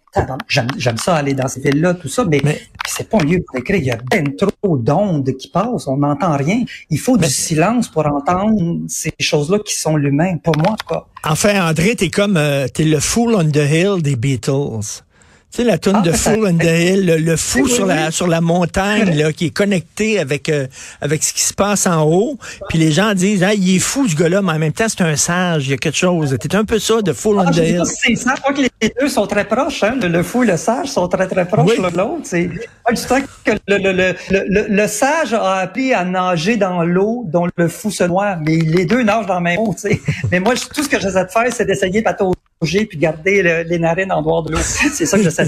J'aime 0.47 0.97
ça 0.97 1.15
aller 1.15 1.33
dans 1.33 1.47
ces 1.47 1.61
villes-là, 1.61 1.93
tout 1.93 2.07
ça, 2.07 2.25
mais, 2.25 2.41
c'est 2.87 3.09
pas 3.09 3.17
un 3.19 3.23
lieu 3.25 3.43
pour 3.45 3.55
écrire. 3.57 3.77
Il 3.77 3.85
y 3.85 3.91
a 3.91 3.97
bien 3.97 4.23
trop 4.37 4.77
d'ondes 4.77 5.29
qui 5.37 5.49
passent, 5.49 5.87
on 5.87 5.97
n'entend 5.97 6.35
rien. 6.37 6.63
Il 6.89 6.99
faut 6.99 7.17
du 7.17 7.29
silence 7.29 7.89
pour 7.89 8.07
entendre 8.07 8.79
ces 8.87 9.13
choses-là 9.19 9.59
qui 9.59 9.75
sont 9.75 9.95
l'humain, 9.95 10.37
pour 10.37 10.57
moi 10.57 10.71
en 10.71 10.75
tout 10.75 10.87
cas. 10.87 11.05
Enfin, 11.23 11.69
André, 11.69 11.95
t'es 11.95 12.09
comme, 12.09 12.37
euh, 12.37 12.67
t'es 12.67 12.85
le 12.85 12.99
fool 12.99 13.35
on 13.35 13.49
the 13.49 13.57
hill 13.57 14.01
des 14.01 14.15
Beatles. 14.15 15.03
Tu 15.51 15.61
sais, 15.61 15.63
la 15.63 15.77
toune 15.77 15.95
ah, 15.99 16.01
de 16.01 16.11
Fool 16.11 16.45
on 16.45 16.57
the 16.57 16.63
Hill, 16.63 17.05
le, 17.05 17.35
fou 17.37 17.67
sur 17.67 17.85
la 17.85 18.11
sur 18.11 18.27
la 18.27 18.41
montagne, 18.41 19.15
là, 19.15 19.31
qui 19.31 19.45
est 19.45 19.49
connecté 19.49 20.19
avec 20.19 20.49
euh, 20.49 20.67
avec 20.99 21.23
ce 21.23 21.33
qui 21.33 21.41
se 21.41 21.53
passe 21.53 21.87
en 21.87 22.03
haut. 22.03 22.37
Puis 22.67 22.77
les 22.77 22.91
gens 22.91 23.13
disent, 23.13 23.43
ah, 23.43 23.53
il 23.53 23.77
est 23.77 23.79
fou 23.79 24.07
ce 24.09 24.15
gars-là, 24.15 24.41
mais 24.41 24.51
en 24.51 24.59
même 24.59 24.73
temps, 24.73 24.87
c'est 24.89 25.01
un 25.01 25.15
sage, 25.15 25.67
il 25.67 25.71
y 25.71 25.73
a 25.73 25.77
quelque 25.77 25.97
chose. 25.97 26.35
T'es 26.39 26.53
un 26.55 26.65
peu 26.65 26.79
ça 26.79 27.01
de 27.01 27.13
Fool 27.13 27.37
ah, 27.39 27.49
the 27.49 27.57
Hill. 27.57 27.83
C'est 27.85 28.15
ça, 28.15 28.33
je 28.35 28.41
crois 28.41 28.53
que 28.53 28.61
les 28.61 28.93
deux 28.99 29.07
sont 29.07 29.25
très 29.25 29.45
proches, 29.45 29.83
hein. 29.83 29.95
Le, 30.01 30.21
fou 30.21 30.43
et 30.43 30.47
le 30.47 30.57
sage 30.57 30.89
sont 30.89 31.07
très, 31.07 31.27
très 31.27 31.47
proches 31.47 31.77
l'un 31.77 31.91
de 31.91 31.97
l'autre. 31.97 32.21
C'est 32.25 32.49
que 32.49 33.51
le, 33.67 33.77
le, 33.77 34.15
le, 34.29 34.65
le, 34.67 34.87
sage 34.87 35.33
a 35.33 35.55
appris 35.55 35.93
à 35.93 36.03
nager 36.03 36.57
dans 36.57 36.83
l'eau 36.83 37.23
dont 37.25 37.47
le 37.55 37.67
fou 37.69 37.89
se 37.89 38.03
noie, 38.03 38.35
mais 38.45 38.57
les 38.57 38.85
deux 38.85 39.01
nagent 39.01 39.25
dans 39.25 39.35
la 39.35 39.39
même 39.39 39.59
eau, 39.59 39.73
tu 39.73 39.89
sais. 39.89 40.01
Mais 40.29 40.39
moi, 40.39 40.55
tout 40.55 40.83
ce 40.83 40.89
que 40.89 40.99
j'essaie 40.99 41.23
de 41.23 41.31
faire, 41.31 41.47
c'est 41.51 41.65
d'essayer 41.65 42.01
de 42.01 42.03
patauger 42.03 42.37
puis 42.59 42.97
garder 42.97 43.63
les 43.67 43.79
narines 43.79 44.11
en 44.11 44.21
dehors 44.21 44.43
de 44.43 44.53
l'eau. 44.53 44.59
C'est 44.93 45.05
ça 45.05 45.19
que 45.19 45.23
de 45.23 45.29
faire. 45.29 45.47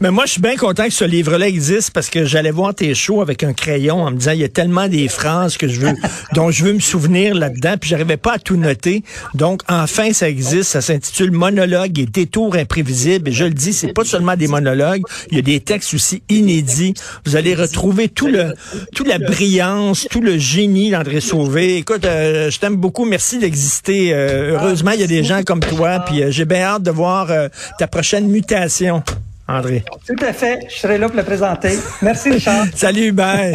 Mais 0.00 0.10
moi, 0.10 0.24
je 0.24 0.32
suis 0.32 0.40
bien 0.40 0.56
content 0.56 0.84
que 0.84 0.92
ce 0.92 1.04
livre-là 1.04 1.46
existe 1.46 1.90
parce 1.90 2.08
que 2.08 2.24
j'allais 2.24 2.50
voir 2.50 2.74
tes 2.74 2.94
shows 2.94 3.20
avec 3.20 3.42
un 3.42 3.52
crayon 3.52 4.02
en 4.02 4.10
me 4.10 4.16
disant, 4.16 4.32
il 4.32 4.40
y 4.40 4.44
a 4.44 4.48
tellement 4.48 4.88
des 4.88 5.08
phrases 5.08 5.56
que 5.56 5.68
je 5.68 5.80
veux, 5.80 5.94
dont 6.34 6.50
je 6.50 6.64
veux 6.64 6.72
me 6.72 6.80
souvenir 6.80 7.34
là-dedans, 7.34 7.74
puis 7.78 7.90
j'arrivais 7.90 8.16
pas 8.16 8.34
à 8.34 8.38
tout 8.38 8.56
noter. 8.56 9.02
Donc, 9.34 9.60
enfin, 9.68 10.12
ça 10.12 10.28
existe. 10.28 10.70
Ça 10.70 10.80
s'intitule 10.80 11.32
Monologue 11.32 11.98
et 11.98 12.06
détour 12.06 12.56
imprévisible. 12.56 13.28
Et 13.28 13.32
je 13.32 13.44
le 13.44 13.50
dis, 13.50 13.72
c'est 13.72 13.92
pas 13.92 14.04
seulement 14.04 14.36
des 14.36 14.48
monologues. 14.48 15.02
Il 15.30 15.36
y 15.36 15.40
a 15.40 15.42
des 15.42 15.60
textes 15.60 15.92
aussi 15.92 16.22
inédits. 16.30 16.94
Vous 17.26 17.36
allez 17.36 17.54
retrouver 17.54 18.08
tout 18.08 18.28
le, 18.28 18.54
toute 18.94 19.06
la 19.06 19.18
brillance, 19.18 20.06
tout 20.10 20.22
le 20.22 20.38
génie 20.38 20.90
d'André 20.90 21.20
Sauvé. 21.20 21.76
Écoute, 21.76 22.06
euh, 22.06 22.50
je 22.50 22.58
t'aime 22.58 22.76
beaucoup. 22.76 23.04
Merci 23.04 23.38
d'exister. 23.38 24.14
Euh, 24.14 24.56
heureusement, 24.56 24.92
il 24.92 25.00
y 25.00 25.04
a 25.04 25.08
des 25.08 25.22
gens 25.22 25.42
comme 25.42 25.60
toi 25.60 26.05
puis 26.06 26.22
euh, 26.22 26.30
j'ai 26.30 26.44
bien 26.44 26.62
hâte 26.62 26.82
de 26.82 26.90
voir 26.90 27.30
euh, 27.30 27.48
ta 27.78 27.86
prochaine 27.86 28.28
mutation, 28.28 29.02
André. 29.46 29.84
Tout 30.06 30.24
à 30.24 30.32
fait. 30.32 30.66
Je 30.68 30.76
serai 30.76 30.98
là 30.98 31.08
pour 31.08 31.16
le 31.16 31.24
présenter. 31.24 31.78
Merci, 32.02 32.30
Richard. 32.30 32.66
Salut, 32.74 33.12
bye. 33.12 33.54